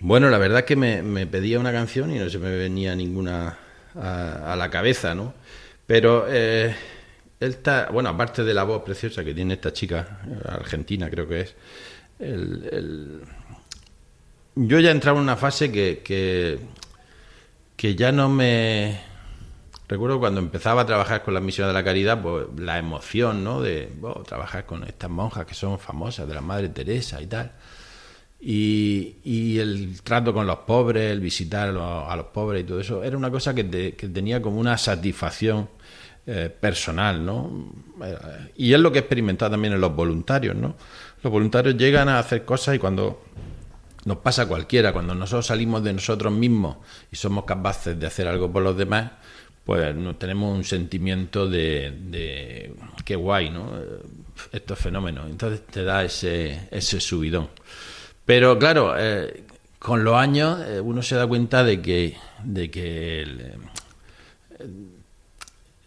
[0.00, 2.96] Bueno, la verdad es que me, me pedía una canción y no se me venía
[2.96, 3.56] ninguna
[3.94, 5.32] a, a la cabeza, ¿no?
[5.86, 6.74] Pero eh,
[7.42, 11.26] él está, bueno, aparte de la voz preciosa que tiene esta chica, eh, argentina creo
[11.28, 11.54] que es,
[14.54, 16.02] yo ya entraba en una fase que,
[17.76, 19.00] que, ya no me...
[19.88, 23.60] Recuerdo cuando empezaba a trabajar con la misión de la caridad, pues la emoción, ¿no?
[23.60, 27.52] De oh, trabajar con estas monjas que son famosas, de la Madre Teresa y tal.
[28.40, 32.66] Y, y el trato con los pobres, el visitar a los, a los pobres y
[32.66, 35.68] todo eso, era una cosa que, te- que tenía como una satisfacción
[36.24, 37.72] eh, personal, ¿no?
[38.04, 38.16] Eh,
[38.54, 40.76] y es lo que he experimentado también en los voluntarios, ¿no?
[41.20, 43.24] Los voluntarios llegan a hacer cosas y cuando
[44.04, 46.76] nos pasa cualquiera, cuando nosotros salimos de nosotros mismos
[47.10, 49.10] y somos capaces de hacer algo por los demás,
[49.64, 52.72] pues no, tenemos un sentimiento de, de
[53.04, 53.76] qué guay, ¿no?
[53.76, 54.02] Eh,
[54.52, 55.28] Estos fenómenos.
[55.28, 57.48] Entonces te da ese, ese subidón.
[58.24, 58.94] Pero claro,
[59.80, 63.56] con los años uno se da cuenta de que, de que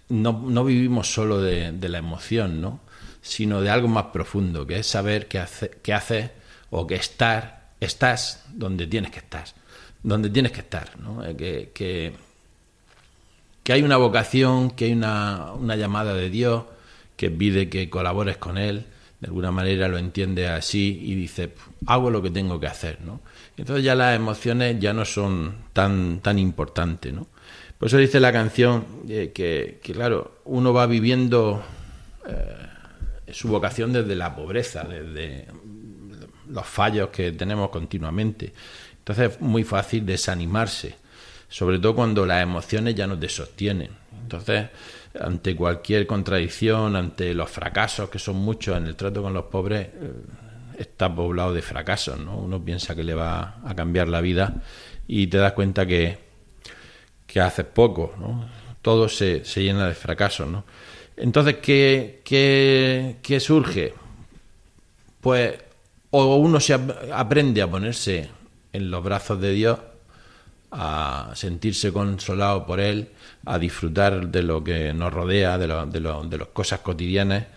[0.09, 2.79] no, no vivimos solo de, la emoción, ¿no?
[3.21, 6.31] sino de algo más profundo, que es saber qué, hace, qué haces
[6.69, 9.45] o que estar, estás donde tienes que estar,
[10.03, 11.25] donde tienes que estar, ¿no?
[11.25, 12.13] Eh, que, que,
[13.63, 16.65] que hay una vocación, que hay una, una llamada de Dios
[17.17, 18.85] que pide que colabores con Él,
[19.19, 21.53] de alguna manera lo entiende así y dice,
[21.87, 23.21] hago lo que tengo que hacer, ¿no?
[23.57, 27.27] Entonces ya las emociones ya no son tan, tan importantes, ¿no?
[27.77, 31.61] Por eso dice la canción eh, que, claro, uno va viviendo
[32.27, 35.47] eh, su vocación desde la pobreza, desde
[36.49, 38.53] los fallos que tenemos continuamente.
[38.99, 40.95] Entonces es muy fácil desanimarse,
[41.49, 43.91] sobre todo cuando las emociones ya no te sostienen.
[44.23, 44.67] Entonces,
[45.19, 49.87] ante cualquier contradicción, ante los fracasos, que son muchos en el trato con los pobres,
[49.87, 50.11] eh,
[50.79, 52.37] está poblado de fracasos, ¿no?
[52.37, 54.61] Uno piensa que le va a cambiar la vida
[55.07, 56.17] y te das cuenta que,
[57.35, 58.45] que haces poco, ¿no?
[58.81, 60.63] Todo se, se llena de fracasos, ¿no?
[61.17, 63.93] Entonces, ¿qué, qué, qué surge?
[65.19, 65.53] Pues
[66.11, 68.29] o uno se ap- aprende a ponerse
[68.71, 69.79] en los brazos de Dios,
[70.71, 73.09] a sentirse consolado por Él,
[73.45, 77.47] a disfrutar de lo que nos rodea, de, lo- de, lo- de las cosas cotidianas,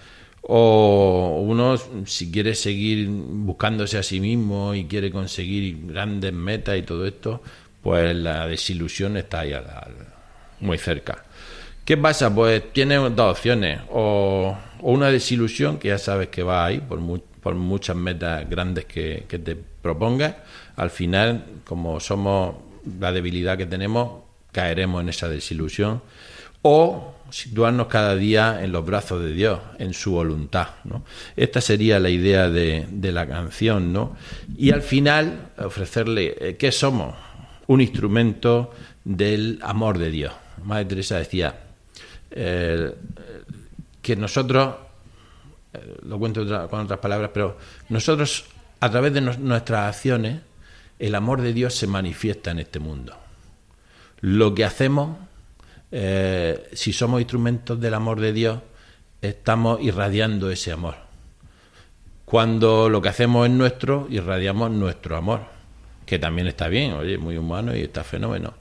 [0.43, 6.83] o uno, si quiere seguir buscándose a sí mismo y quiere conseguir grandes metas y
[6.83, 7.43] todo esto,
[7.83, 10.07] pues la desilusión está ahí al- al-
[10.61, 11.25] muy cerca.
[11.85, 12.35] ¿Qué pasa?
[12.35, 13.81] Pues tienes dos opciones.
[13.91, 18.85] O, una desilusión, que ya sabes que va ahí, por, mu- por muchas metas grandes
[18.85, 20.35] que, que te propongas.
[20.77, 22.57] Al final, como somos
[23.01, 26.03] la debilidad que tenemos, caeremos en esa desilusión.
[26.63, 30.69] O situarnos cada día en los brazos de Dios, en su voluntad.
[30.85, 31.05] ¿no?
[31.37, 33.93] Esta sería la idea de, de la canción.
[33.93, 34.17] ¿no?
[34.59, 37.15] Y al final, ofrecerle, eh, ¿qué somos?
[37.69, 38.73] Un instrumento
[39.05, 40.33] del amor de Dios.
[40.65, 41.55] Madre Teresa decía,
[42.31, 42.95] eh,
[44.03, 44.75] que nosotros,
[45.73, 48.47] eh, lo cuento con otras palabras, pero nosotros,
[48.81, 50.41] a través de nuestras acciones,
[50.99, 53.17] el amor de Dios se manifiesta en este mundo.
[54.21, 55.17] Lo que hacemos,
[55.93, 58.61] eh, si somos instrumentos del amor de Dios,
[59.23, 60.97] estamos irradiando ese amor.
[62.25, 65.58] Cuando lo que hacemos es nuestro, irradiamos nuestro amor.
[66.09, 68.55] Que también está bien, oye, muy humano y está fenómeno.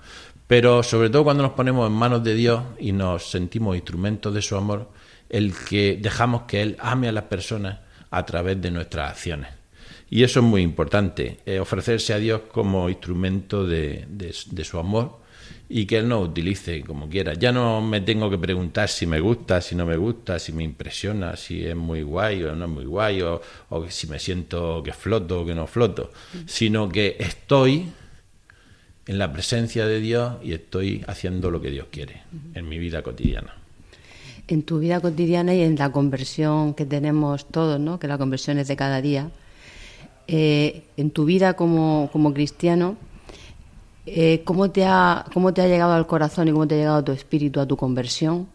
[0.48, 4.42] Pero sobre todo cuando nos ponemos en manos de Dios y nos sentimos instrumentos de
[4.42, 4.92] su amor,
[5.30, 7.80] el que dejamos que Él ame a las personas
[8.12, 9.50] a través de nuestras acciones.
[10.10, 15.20] Y eso es muy importante, eh, ofrecerse a Dios como instrumento de, de, su amor
[15.70, 17.34] y que Él nos utilice como quiera.
[17.34, 20.64] Ya no me tengo que preguntar si me gusta, si no me gusta, si me
[20.64, 24.82] impresiona, si es muy guay o no es muy guay, o, o si me siento
[24.84, 26.12] que floto o que no floto,
[26.46, 27.88] sino que estoy
[29.08, 32.22] en la presencia de Dios y estoy haciendo lo que Dios quiere
[32.54, 33.56] en mi vida cotidiana.
[34.48, 38.00] En tu vida cotidiana y en la conversión que tenemos todos, ¿no?
[38.00, 39.30] que la conversión es de cada día,
[40.28, 42.98] eh, en tu vida como, como cristiano,
[44.08, 46.98] eh, ¿cómo, te ha, ¿cómo te ha llegado al corazón y cómo te ha llegado
[46.98, 48.48] a tu espíritu, a tu conversión,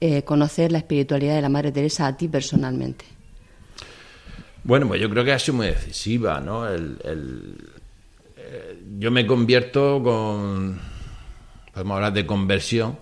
[0.00, 3.04] eh, conocer la espiritualidad de la Madre Teresa a ti personalmente?
[4.64, 6.68] Bueno, pues yo creo que ha sido muy decisiva, ¿no?
[6.68, 7.56] El,
[8.98, 10.78] yo me convierto con,
[11.72, 12.98] podemos hablar de conversión,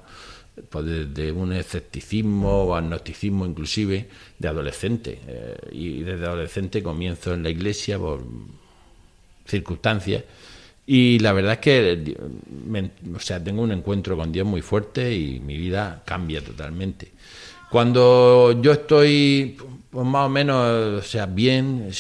[0.69, 4.09] pues desde un escepticismo o agnosticismo inclusive
[4.39, 5.21] de adolescente.
[5.27, 8.23] Eh, y desde adolescente comienzo en la iglesia por
[9.47, 10.25] circunstancias.
[10.92, 12.16] Y la verdad es que
[13.14, 17.12] o sea, tengo un encuentro con Dios muy fuerte y mi vida cambia totalmente.
[17.70, 19.57] Cuando yo estoy
[19.88, 21.92] pues más o menos, o sea, bien,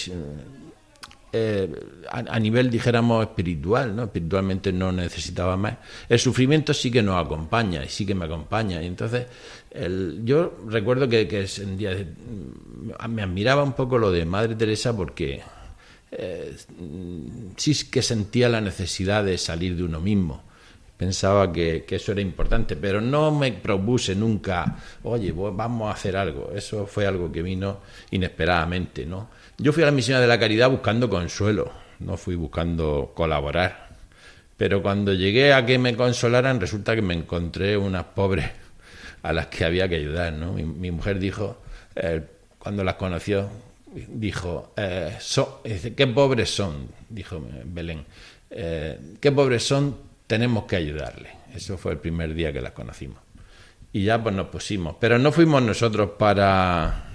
[1.32, 1.72] eh,
[2.10, 4.02] a, nivel, dijéramos, espiritual, ¿no?
[4.02, 5.76] Espiritualmente no necesitaba más.
[6.08, 8.82] El sufrimiento sí que nos acompaña y sí que me acompaña.
[8.82, 9.26] Y entonces,
[10.24, 11.46] yo recuerdo que, que
[13.08, 15.42] me admiraba un poco lo de Madre Teresa porque
[16.12, 16.56] eh,
[17.56, 20.42] sí que sentía la necesidad de salir de uno mismo.
[20.96, 26.52] Pensaba que, eso era importante, pero no me propuse nunca, oye, vamos a hacer algo.
[26.54, 29.30] Eso fue algo que vino inesperadamente, ¿no?
[29.56, 33.96] Yo fui a la misión de la caridad buscando consuelo, no fui buscando colaborar.
[34.58, 38.50] Pero cuando llegué a que me consolaran, resulta que me encontré unas pobres
[39.22, 40.34] a las que había que ayudar.
[40.34, 40.52] ¿no?
[40.52, 41.62] Mi, mujer dijo,
[41.94, 42.20] eh,
[42.58, 43.48] cuando las conoció,
[43.94, 45.16] dijo, eh,
[45.96, 46.88] ¿qué pobres son?
[47.08, 48.04] Dijo Belén,
[48.50, 49.96] eh, ¿qué pobres son?
[50.26, 51.30] Tenemos que ayudarle.
[51.54, 53.18] Eso fue el primer día que las conocimos.
[53.92, 54.96] Y ya pues nos pusimos.
[55.00, 57.10] Pero no fuimos nosotros para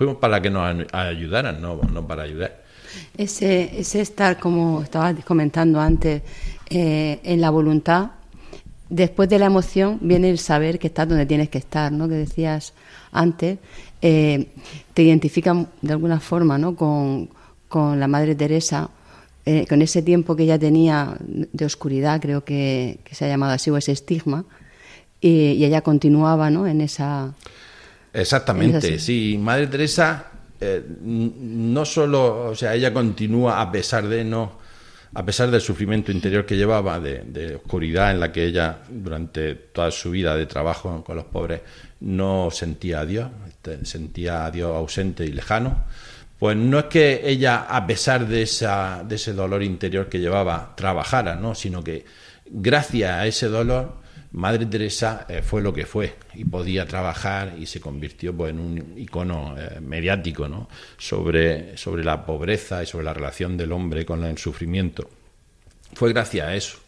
[0.00, 2.62] fuimos para que nos ayudaran, no, no para ayudar.
[3.18, 6.22] Ese, ese estar, como estabas comentando antes,
[6.70, 8.12] eh, en la voluntad,
[8.90, 12.08] después de la emoción viene el saber que estás donde tienes que estar, ¿no?
[12.08, 12.74] Que decías
[13.12, 13.58] antes,
[14.02, 14.48] eh,
[14.92, 16.76] te identifican de alguna forma, ¿no?
[16.76, 17.30] Con,
[17.68, 18.90] con la Madre Teresa,
[19.46, 23.70] eh, con ese tiempo que ella tenía de oscuridad, creo que, se ha llamado así,
[23.70, 24.44] o ese estigma,
[25.20, 26.66] y, y ella continuaba, ¿no?
[26.66, 27.34] En esa
[28.12, 29.38] Exactamente, sí.
[29.40, 30.26] Madre Teresa
[30.60, 34.59] eh, no solo, o sea, ella continúa a pesar de no,
[35.12, 39.90] a pesar del sufrimiento interior que llevaba, de, oscuridad en la que ella durante toda
[39.90, 41.62] su vida de trabajo con los pobres
[42.00, 45.84] no sentía a Dios, este, sentía a Dios ausente y lejano.
[46.38, 50.74] Pues no es que ella, a pesar de, esa, de ese dolor interior que llevaba,
[50.74, 51.54] trabajara, ¿no?
[51.54, 52.06] sino que
[52.46, 53.99] gracias a ese dolor
[54.32, 58.60] Madre Teresa eh, fue lo que fue y podía trabajar y se convirtió pues, en
[58.60, 60.68] un icono eh, mediático ¿no?
[60.98, 65.10] sobre, sobre la pobreza y sobre la relación del hombre con el sufrimiento.
[65.94, 66.78] Fue gracias a eso.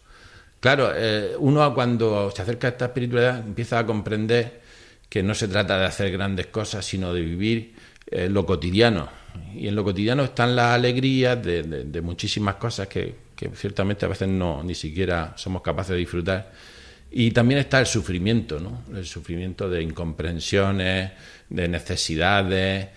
[0.60, 4.60] Claro, eh, uno cuando se acerca a esta espiritualidad empieza a comprender
[5.08, 7.74] que no se trata de hacer grandes cosas, sino de vivir
[8.28, 9.08] lo cotidiano.
[9.54, 14.08] Y en lo cotidiano están las alegrías de, de muchísimas cosas que, que ciertamente a
[14.08, 16.52] veces no ni siquiera somos capaces de disfrutar
[17.14, 18.84] y también está el sufrimiento, ¿no?
[18.96, 21.12] El sufrimiento de incomprensiones,
[21.50, 22.88] de necesidades,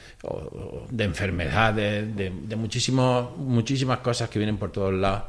[0.89, 5.23] de enfermedades, de, muchísimas cosas que vienen por todos lados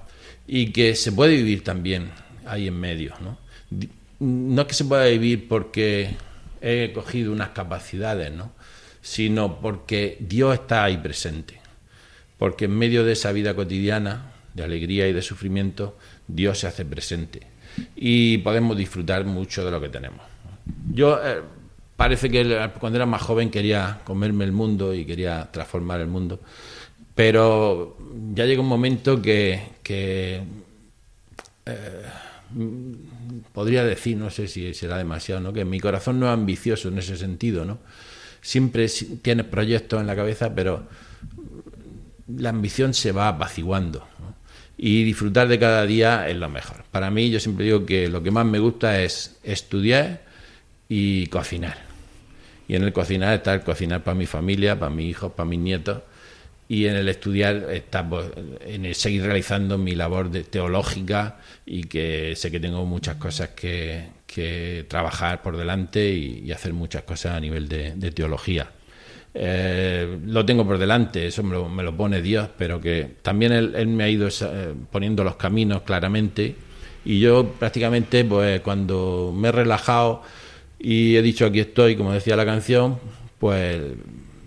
[0.47, 2.11] y que se puede vivir también
[2.47, 3.39] ahí en medio, ¿no?
[4.21, 6.15] No es que se pueda vivir porque
[6.61, 8.53] he cogido unas capacidades, ¿no?
[9.03, 11.61] Sino porque Dios está ahí presente.
[12.39, 15.99] Porque en medio de esa vida cotidiana, de alegría y de sufrimiento,
[16.29, 17.56] Dios se hace presente
[17.95, 20.21] y podemos disfrutar mucho de lo que tenemos.
[20.93, 21.41] Yo eh,
[21.97, 26.41] parece que cuando era más joven quería comerme el mundo y quería transformar el mundo,
[27.15, 27.97] pero
[28.35, 30.43] ya llega un momento que, que
[31.67, 32.03] eh,
[33.53, 35.53] podría decir, no sé si será demasiado, ¿no?
[35.53, 37.79] que mi corazón no es ambicioso en ese sentido, ¿no?
[38.41, 38.87] Siempre
[39.23, 40.85] tienes proyectos en la cabeza, pero
[42.29, 44.07] la ambición se va apaciguando
[44.79, 46.85] y disfrutar de cada día es lo mejor.
[46.91, 50.23] Para mí yo siempre digo que lo que más me gusta es estudiar
[50.89, 51.79] y cocinar.
[52.69, 55.61] Y en el cocinar está el cocinar para mi familia, para mis hijos, para mis
[55.61, 56.03] nietos.
[56.69, 58.27] y en el estudiar estamos
[58.61, 63.51] en el seguir realizando mi labor de teológica y que sé que tengo muchas cosas
[63.51, 64.15] que,
[64.89, 68.69] trabajar por delante y, hacer muchas cosas a nivel de, teología.
[69.39, 74.05] Eh, lo tengo por delante, eso me lo, pone Dios, pero que también él, me
[74.05, 76.57] ha ido eh, poniendo los caminos claramente
[77.05, 80.23] y yo prácticamente pues cuando me he relajado
[80.79, 82.99] y he dicho aquí estoy, como decía la canción,
[83.39, 83.79] pues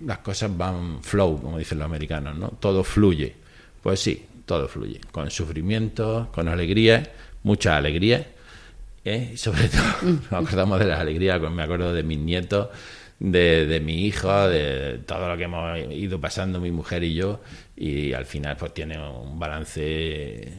[0.04, 2.48] las cosas van flow, como dicen los americanos, ¿no?
[2.60, 3.36] Todo fluye.
[3.84, 7.12] Pues sí, todo fluye, con sufrimiento, con alegría,
[7.44, 8.26] mucha alegría,
[9.06, 9.32] ¿eh?
[9.34, 9.84] y sobre todo
[10.32, 12.70] nos acordamos de las alegrías, me acuerdo de mis nietos,
[13.20, 17.42] de, de, mi hijo, de todo lo que hemos ido pasando mi mujer y yo,
[17.76, 20.54] y al final pues tiene un balance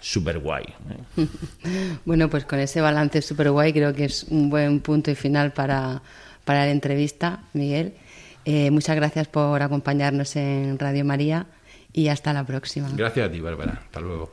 [0.00, 0.64] súper guay.
[0.64, 1.26] ¿eh?
[2.04, 5.52] bueno, pues con ese balance súper guay creo que es un buen punto y final
[5.52, 6.02] para,
[6.44, 7.94] para la entrevista, Miguel.
[8.44, 11.46] Eh, muchas gracias por acompañarnos en Radio María
[11.92, 12.88] y hasta la próxima.
[12.94, 13.82] Gracias a ti, Bárbara.
[13.84, 14.32] Hasta luego.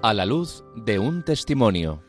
[0.00, 2.00] A la luz de un testimonio.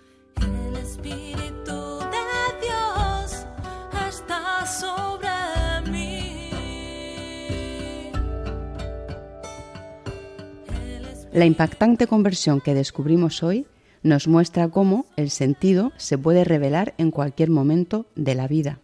[11.34, 13.66] La impactante conversión que descubrimos hoy
[14.04, 18.82] nos muestra cómo el sentido se puede revelar en cualquier momento de la vida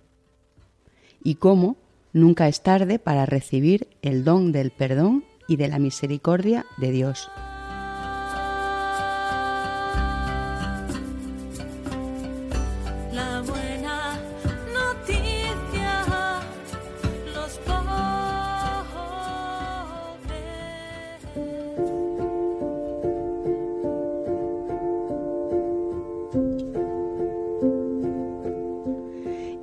[1.23, 1.77] y cómo
[2.11, 7.29] nunca es tarde para recibir el don del perdón y de la misericordia de Dios.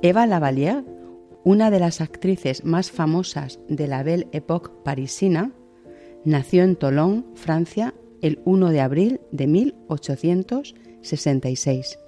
[0.05, 0.83] Eva Lavalier,
[1.45, 5.51] una de las actrices más famosas de la Belle Époque parisina,
[6.25, 11.99] nació en Toulon, Francia, el 1 de abril de 1866.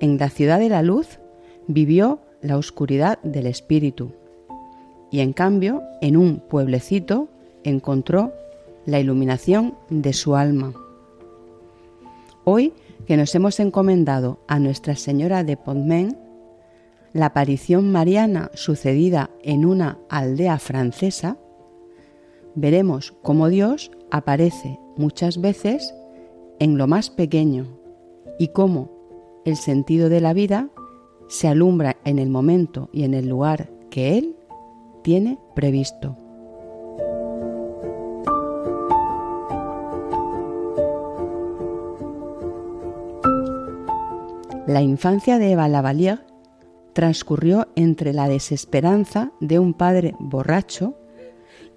[0.00, 1.18] En la ciudad de la luz
[1.66, 4.12] vivió la oscuridad del espíritu
[5.10, 7.30] y en cambio en un pueblecito
[7.64, 8.34] encontró
[8.84, 10.74] la iluminación de su alma.
[12.44, 12.74] Hoy
[13.06, 16.18] que nos hemos encomendado a Nuestra Señora de Pontmain,
[17.12, 21.36] la aparición mariana sucedida en una aldea francesa,
[22.54, 25.94] veremos cómo Dios aparece muchas veces
[26.58, 27.66] en lo más pequeño
[28.38, 28.90] y cómo
[29.44, 30.68] el sentido de la vida
[31.28, 34.36] se alumbra en el momento y en el lugar que Él
[35.02, 36.16] tiene previsto.
[44.66, 46.29] La infancia de Eva Lavalier
[46.92, 50.96] transcurrió entre la desesperanza de un padre borracho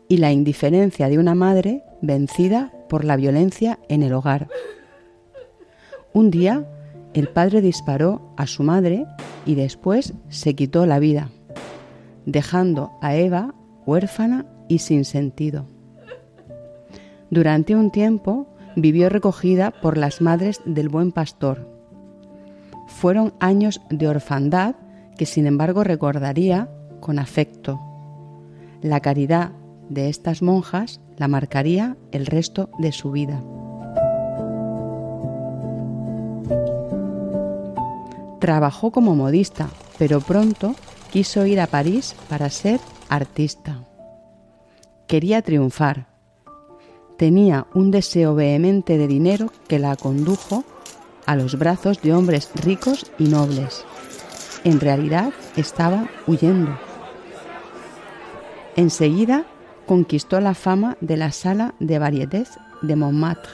[0.07, 4.47] y la indiferencia de una madre vencida por la violencia en el hogar.
[6.14, 6.68] Un día,
[7.14, 9.05] el padre disparó a su madre
[9.45, 11.30] y después se quitó la vida,
[12.26, 13.53] dejando a Eva
[13.86, 15.66] huérfana y sin sentido.
[17.30, 21.68] Durante un tiempo vivió recogida por las madres del buen pastor.
[22.88, 24.76] Fueron años de orfandad
[25.18, 27.80] que sin embargo recordaría con afecto.
[28.82, 29.51] La caridad
[29.89, 33.41] de estas monjas la marcaría el resto de su vida.
[38.39, 40.76] Trabajó como modista, pero pronto
[41.11, 43.84] quiso ir a París para ser artista.
[45.07, 46.07] Quería triunfar.
[47.18, 50.64] Tenía un deseo vehemente de dinero que la condujo
[51.26, 53.86] a los brazos de hombres ricos y nobles
[54.64, 56.78] en realidad estaba huyendo.
[58.76, 59.45] Enseguida
[59.86, 63.51] conquistó la fama de la sala de varietés de Montmartre.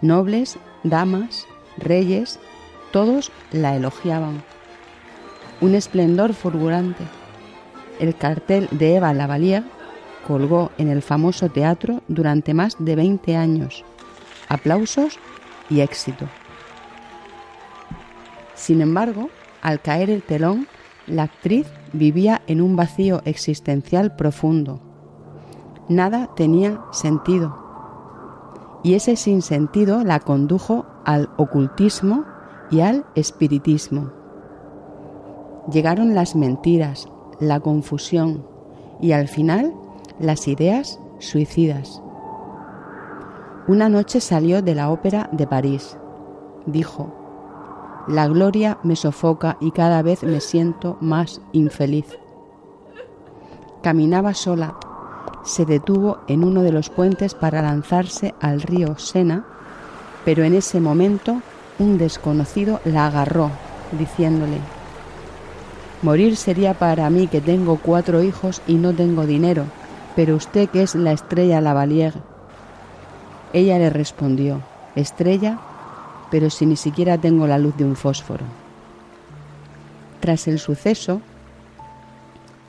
[0.00, 1.46] Nobles, damas,
[1.78, 2.38] reyes,
[2.92, 4.42] todos la elogiaban.
[5.60, 7.04] Un esplendor fulgurante.
[7.98, 9.64] El cartel de Eva Lavalier
[10.26, 13.84] colgó en el famoso teatro durante más de 20 años,
[14.48, 15.18] aplausos
[15.70, 16.28] y éxito.
[18.54, 19.30] Sin embargo,
[19.64, 20.68] al caer el telón,
[21.06, 24.80] la actriz vivía en un vacío existencial profundo.
[25.88, 27.56] Nada tenía sentido.
[28.82, 32.26] Y ese sinsentido la condujo al ocultismo
[32.70, 34.12] y al espiritismo.
[35.72, 37.08] Llegaron las mentiras,
[37.40, 38.46] la confusión
[39.00, 39.72] y al final
[40.18, 42.02] las ideas suicidas.
[43.66, 45.96] Una noche salió de la ópera de París.
[46.66, 47.23] Dijo,
[48.06, 52.18] la gloria me sofoca y cada vez me siento más infeliz.
[53.82, 54.76] Caminaba sola.
[55.44, 59.44] Se detuvo en uno de los puentes para lanzarse al río Sena,
[60.24, 61.42] pero en ese momento
[61.78, 63.50] un desconocido la agarró,
[63.92, 64.58] diciéndole,
[66.02, 69.64] Morir sería para mí que tengo cuatro hijos y no tengo dinero,
[70.14, 72.14] pero usted que es la estrella Lavalier.
[73.54, 74.60] Ella le respondió,
[74.94, 75.58] Estrella,
[76.34, 78.44] pero si ni siquiera tengo la luz de un fósforo.
[80.18, 81.20] Tras el suceso,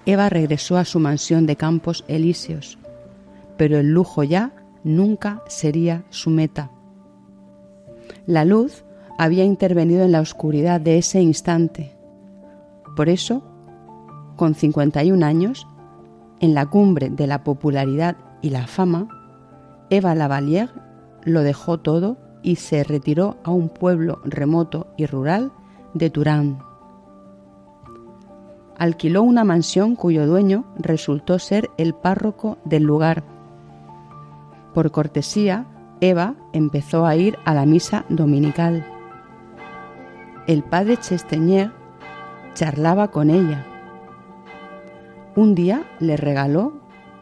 [0.05, 2.77] Eva regresó a su mansión de Campos Elíseos,
[3.57, 4.51] pero el lujo ya
[4.83, 6.69] nunca sería su meta.
[8.27, 8.83] La luz
[9.17, 11.97] había intervenido en la oscuridad de ese instante.
[12.95, 13.41] Por eso,
[14.35, 15.65] con 51 años,
[16.39, 19.07] en la cumbre de la popularidad y la fama,
[19.89, 20.69] Eva Lavalier
[21.23, 25.51] lo dejó todo y se retiró a un pueblo remoto y rural
[25.95, 26.59] de Turán.
[28.77, 33.23] Alquiló una mansión cuyo dueño resultó ser el párroco del lugar.
[34.75, 35.65] Por cortesía,
[36.01, 38.85] Eva empezó a ir a la misa dominical.
[40.45, 41.71] El padre Chesteñer
[42.53, 43.65] charlaba con ella.
[45.35, 46.73] Un día le regaló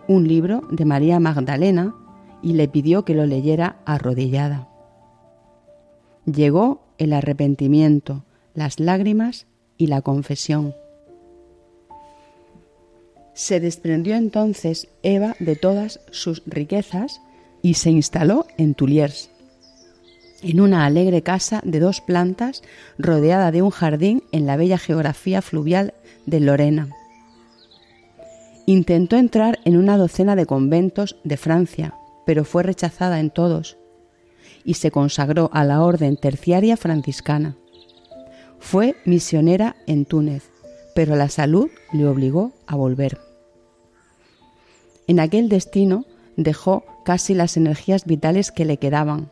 [0.09, 1.95] un libro de María Magdalena
[2.41, 4.72] y le pidió que lo leyera arrodillada.
[6.25, 9.45] Llegó el arrepentimiento, las lágrimas
[9.77, 10.73] y la confesión.
[13.33, 17.19] Se desprendió entonces Eva de todas sus riquezas
[17.61, 19.31] y se instaló en Tuliers,
[20.41, 22.61] en una alegre casa de dos plantas
[22.97, 25.93] rodeada de un jardín en la bella geografía fluvial
[26.25, 26.89] de Lorena.
[28.65, 31.95] Intentó entrar en una docena de conventos de Francia,
[32.25, 33.77] pero fue rechazada en todos
[34.65, 37.55] y se consagró a la orden terciaria franciscana.
[38.59, 40.49] Fue misionera en Túnez,
[40.95, 43.19] pero la salud le obligó a volver.
[45.07, 46.05] En aquel destino
[46.37, 49.29] dejó casi las energías vitales que le quedaban.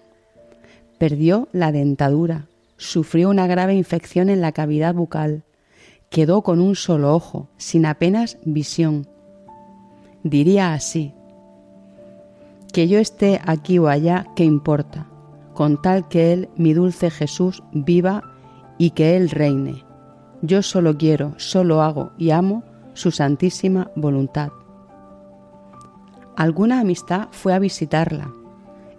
[0.97, 5.43] Perdió la dentadura, sufrió una grave infección en la cavidad bucal,
[6.09, 9.07] quedó con un solo ojo, sin apenas visión.
[10.23, 11.13] Diría así,
[12.73, 15.07] que yo esté aquí o allá, ¿qué importa?
[15.61, 18.23] Con tal que Él, mi dulce Jesús, viva
[18.79, 19.85] y que Él reine.
[20.41, 22.63] Yo solo quiero, solo hago y amo
[22.95, 24.49] su santísima voluntad.
[26.35, 28.31] Alguna amistad fue a visitarla.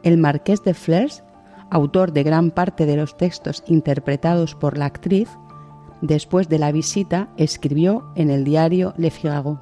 [0.05, 1.25] El marqués de Flers,
[1.69, 5.29] autor de gran parte de los textos interpretados por la actriz,
[6.01, 9.59] después de la visita escribió en el diario Le Figaro.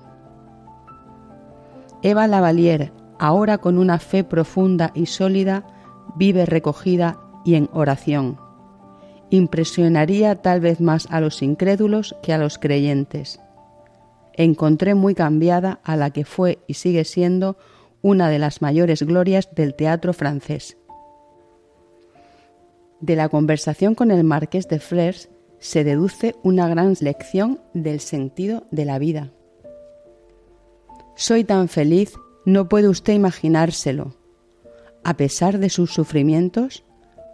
[2.03, 5.65] Eva Lavalier, ahora con una fe profunda y sólida,
[6.17, 8.39] vive recogida y en oración.
[9.31, 13.41] Impresionaría tal vez más a los incrédulos que a los creyentes.
[14.35, 17.57] Encontré muy cambiada a la que fue y sigue siendo
[18.03, 20.77] una de las mayores glorias del teatro francés.
[23.01, 28.67] De la conversación con el marqués de Flers se deduce una gran lección del sentido
[28.71, 29.31] de la vida.
[31.15, 32.15] Soy tan feliz,
[32.47, 34.17] no puede usted imaginárselo,
[35.05, 36.85] a pesar de sus sufrimientos,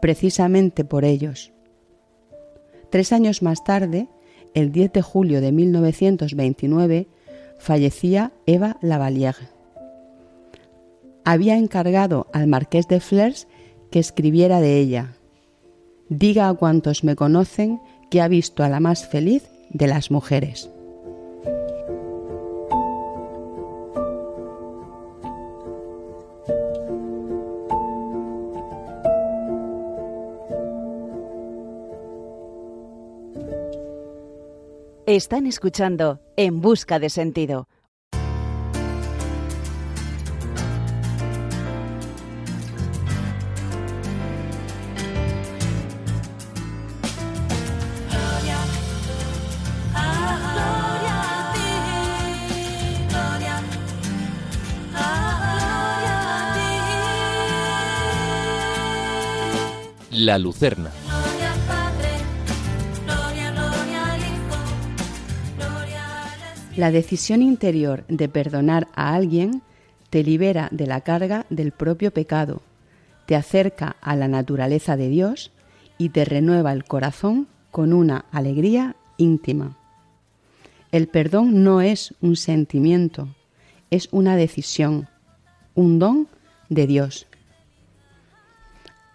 [0.00, 1.52] precisamente por ellos.
[2.90, 4.08] Tres años más tarde,
[4.54, 7.08] el 10 de julio de 1929,
[7.58, 9.36] fallecía Eva Lavalier.
[11.24, 13.48] Había encargado al marqués de Flers
[13.90, 15.14] que escribiera de ella.
[16.08, 20.70] Diga a cuantos me conocen que ha visto a la más feliz de las mujeres.
[35.06, 37.68] Están escuchando En Busca de Sentido.
[60.10, 60.90] La Lucerna.
[66.76, 69.62] La decisión interior de perdonar a alguien
[70.10, 72.60] te libera de la carga del propio pecado,
[73.24, 75.52] te acerca a la naturaleza de Dios
[75.96, 79.78] y te renueva el corazón con una alegría íntima.
[80.92, 83.28] El perdón no es un sentimiento,
[83.90, 85.08] es una decisión,
[85.74, 86.28] un don
[86.68, 87.26] de Dios.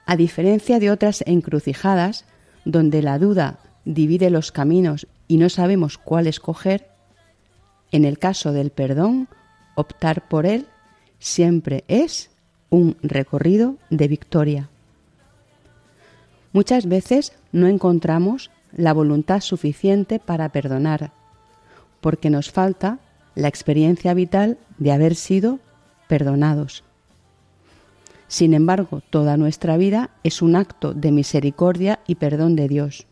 [0.08, 2.26] A diferencia de otras encrucijadas,
[2.66, 6.91] donde la duda divide los caminos y no sabemos cuál escoger,
[7.92, 9.28] en el caso del perdón,
[9.76, 10.68] optar por él
[11.20, 12.30] siempre es
[12.70, 14.70] un recorrido de victoria.
[16.54, 21.12] Muchas veces no encontramos la voluntad suficiente para perdonar,
[22.00, 23.00] porque nos falta
[23.36, 25.60] la experiencia vital de haber sido
[26.08, 26.84] perdonados.
[28.28, 33.06] Sin embargo, toda nuestra vida es un acto de misericordia y perdón de Dios.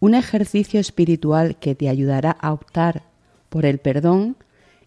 [0.00, 3.04] Un ejercicio espiritual que te ayudará a optar
[3.50, 4.36] por el perdón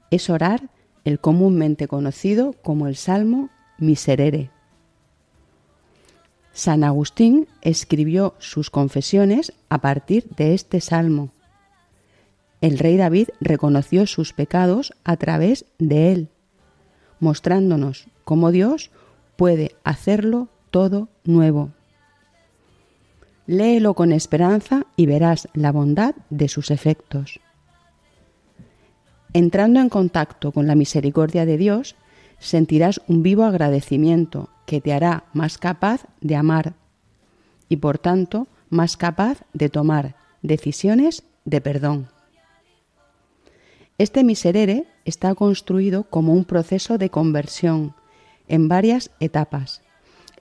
[0.09, 0.69] es orar
[1.05, 4.49] el comúnmente conocido como el Salmo Miserere.
[6.51, 11.31] San Agustín escribió sus confesiones a partir de este salmo.
[12.61, 16.29] El rey David reconoció sus pecados a través de él,
[17.19, 18.89] mostrándonos cómo Dios
[19.35, 21.71] puede hacerlo todo nuevo.
[23.45, 27.39] Léelo con esperanza y verás la bondad de sus efectos.
[29.33, 31.95] Entrando en contacto con la misericordia de Dios,
[32.39, 36.73] sentirás un vivo agradecimiento que te hará más capaz de amar
[37.67, 42.07] y por tanto más capaz de tomar decisiones de perdón.
[43.97, 47.93] Este miserere está construido como un proceso de conversión
[48.47, 49.81] en varias etapas.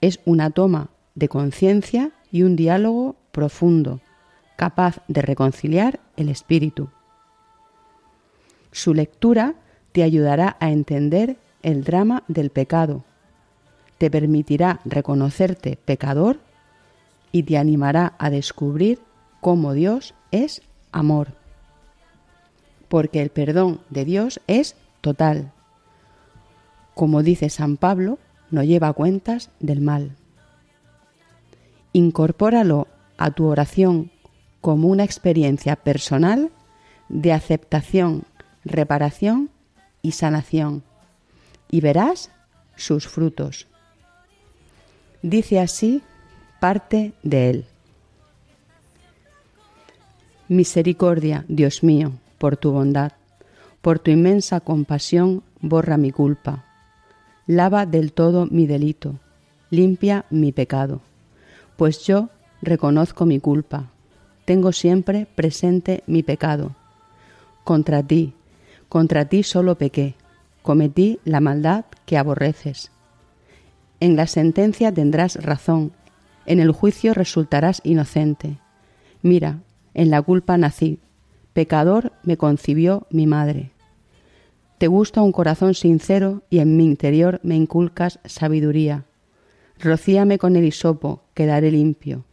[0.01, 4.01] Es una toma de conciencia y un diálogo profundo,
[4.55, 6.89] capaz de reconciliar el espíritu.
[8.71, 9.53] Su lectura
[9.91, 13.03] te ayudará a entender el drama del pecado,
[13.99, 16.39] te permitirá reconocerte pecador
[17.31, 18.99] y te animará a descubrir
[19.39, 21.35] cómo Dios es amor.
[22.89, 25.51] Porque el perdón de Dios es total.
[26.95, 28.17] Como dice San Pablo,
[28.49, 30.15] no lleva cuentas del mal.
[31.93, 32.87] Incorpóralo
[33.17, 34.11] a tu oración
[34.61, 36.51] como una experiencia personal
[37.09, 38.25] de aceptación
[38.65, 39.49] reparación
[40.01, 40.83] y sanación,
[41.69, 42.31] y verás
[42.75, 43.67] sus frutos.
[45.21, 46.01] Dice así
[46.59, 47.65] parte de él.
[50.47, 53.13] Misericordia, Dios mío, por tu bondad,
[53.81, 56.65] por tu inmensa compasión, borra mi culpa.
[57.47, 59.19] Lava del todo mi delito,
[59.69, 61.01] limpia mi pecado,
[61.77, 62.29] pues yo
[62.61, 63.89] reconozco mi culpa,
[64.45, 66.75] tengo siempre presente mi pecado.
[67.63, 68.33] Contra ti,
[68.89, 70.15] contra ti solo pequé,
[70.61, 72.91] cometí la maldad que aborreces.
[73.99, 75.93] En la sentencia tendrás razón,
[76.45, 78.57] en el juicio resultarás inocente.
[79.21, 79.59] Mira,
[79.93, 80.99] en la culpa nací,
[81.53, 83.71] pecador me concibió mi madre.
[84.77, 89.05] Te gusta un corazón sincero y en mi interior me inculcas sabiduría.
[89.79, 92.25] Rocíame con el hisopo, quedaré limpio.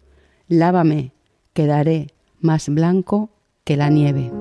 [0.48, 1.12] Lávame,
[1.52, 2.08] quedaré
[2.40, 3.30] más blanco
[3.64, 4.39] que la nieve.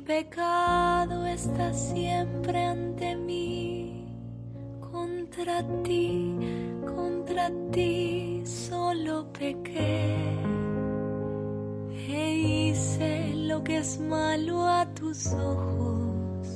[0.00, 4.06] Pecado está siempre ante mí
[4.80, 6.36] Contra ti,
[6.86, 10.16] contra ti solo pequé
[12.06, 16.46] e hice lo que es malo a tus ojos.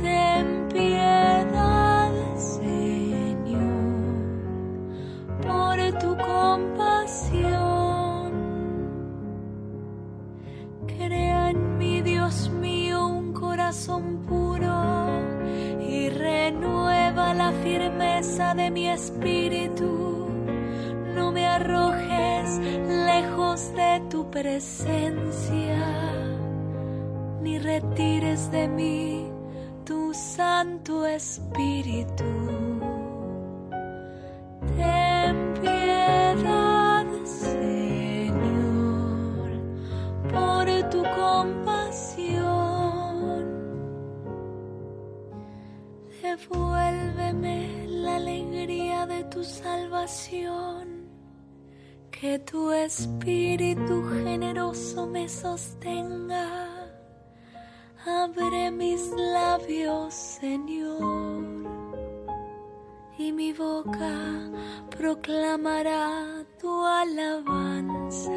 [0.00, 1.27] Ten piedad,
[13.96, 15.08] puro
[15.80, 20.28] y renueva la firmeza de mi espíritu.
[21.14, 22.58] No me arrojes
[22.88, 25.86] lejos de tu presencia,
[27.42, 29.30] ni retires de mí
[29.84, 32.67] tu Santo Espíritu.
[47.38, 51.08] Devuélveme la alegría de tu salvación.
[52.10, 56.68] Que tu espíritu generoso me sostenga.
[58.06, 61.44] Abre mis labios, Señor,
[63.18, 64.50] y mi boca
[64.90, 68.30] proclamará tu alabanza.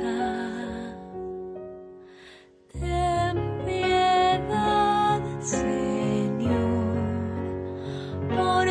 [2.73, 6.97] Ten piedad, Señor,
[8.35, 8.67] por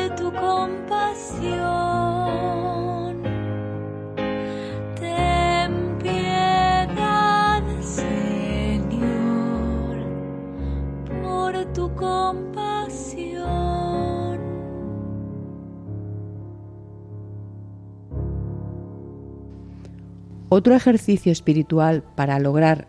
[20.52, 22.88] Otro ejercicio espiritual para lograr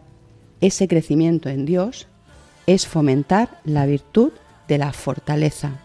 [0.62, 2.08] ese crecimiento en Dios
[2.66, 4.32] es fomentar la virtud
[4.68, 5.80] de la fortaleza.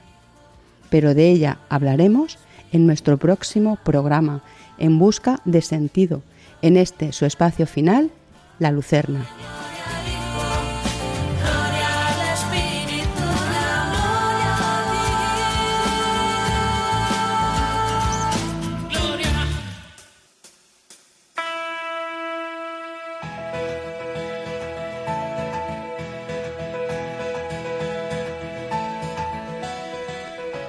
[0.90, 2.38] Pero de ella hablaremos
[2.72, 4.42] en nuestro próximo programa,
[4.78, 6.22] En Busca de Sentido,
[6.62, 8.10] en este su espacio final,
[8.58, 9.26] La Lucerna.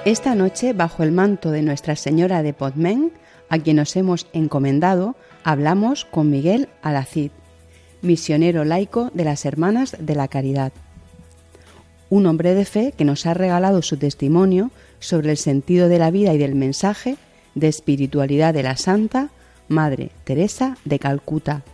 [0.08, 3.12] Esta noche, bajo el manto de Nuestra Señora de Podmen,
[3.50, 7.30] a quien nos hemos encomendado, hablamos con Miguel Alacid,
[8.00, 10.72] misionero laico de las Hermanas de la Caridad.
[12.08, 16.10] Un hombre de fe que nos ha regalado su testimonio sobre el sentido de la
[16.10, 17.18] vida y del mensaje
[17.54, 19.28] de espiritualidad de la Santa
[19.68, 21.64] Madre Teresa de Calcuta.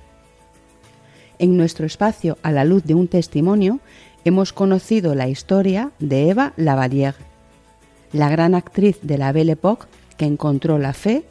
[1.39, 3.79] En nuestro espacio A la luz de un testimonio
[4.25, 7.15] hemos conocido la historia de Eva Lavalière,
[8.15, 9.87] la gran actriz de la Belle Époque
[10.17, 11.25] que encontró la fe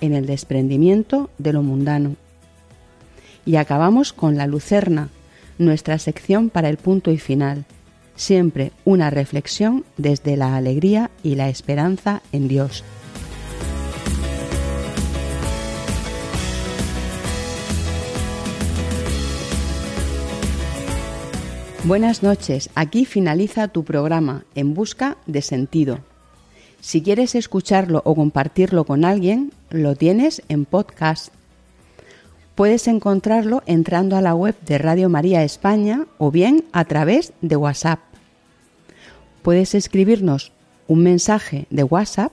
[0.00, 2.14] en el desprendimiento de lo mundano.
[3.44, 5.08] Y acabamos con la Lucerna,
[5.58, 7.64] nuestra sección para el punto y final,
[8.14, 12.84] siempre una reflexión desde la alegría y la esperanza en Dios.
[21.82, 25.98] Buenas noches, aquí finaliza tu programa En Busca de Sentido.
[26.80, 31.32] Si quieres escucharlo o compartirlo con alguien, lo tienes en podcast.
[32.54, 37.56] Puedes encontrarlo entrando a la web de Radio María España o bien a través de
[37.56, 38.00] WhatsApp.
[39.42, 40.52] Puedes escribirnos
[40.86, 42.32] un mensaje de WhatsApp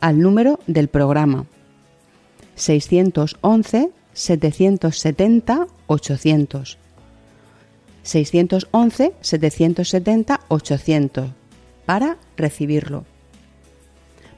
[0.00, 1.46] al número del programa
[2.54, 6.78] 611 770 800.
[8.02, 11.30] 611 770 800
[11.86, 13.04] para recibirlo.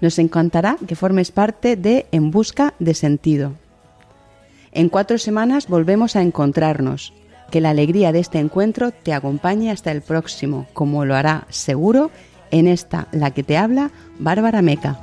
[0.00, 3.52] Nos encantará que formes parte de En Busca de Sentido.
[4.72, 7.12] En cuatro semanas volvemos a encontrarnos.
[7.50, 12.10] Que la alegría de este encuentro te acompañe hasta el próximo, como lo hará seguro
[12.52, 15.00] en esta, la que te habla, Bárbara Meca.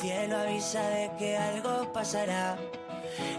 [0.00, 2.56] Cielo de que algo pasará.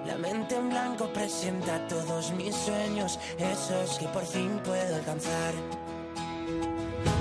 [0.07, 5.53] La mente en blanco presenta todos mis sueños, esos que por fin puedo alcanzar.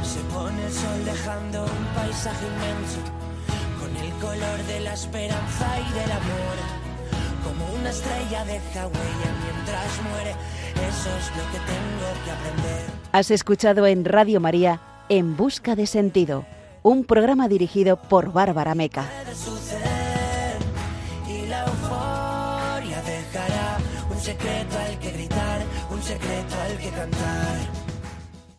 [0.03, 3.01] Se pone el sol dejando un paisaje inmenso,
[3.81, 6.57] con el color de la esperanza y del amor.
[7.45, 10.31] Como una estrella deja huella mientras muere,
[10.89, 12.85] eso es lo que tengo que aprender.
[13.13, 16.47] Has escuchado en Radio María En Busca de Sentido,
[16.83, 19.05] un programa dirigido por Bárbara Meca.
[21.29, 23.79] y la euforia dejará
[24.11, 27.64] un secreto al que gritar, un secreto al que cantar.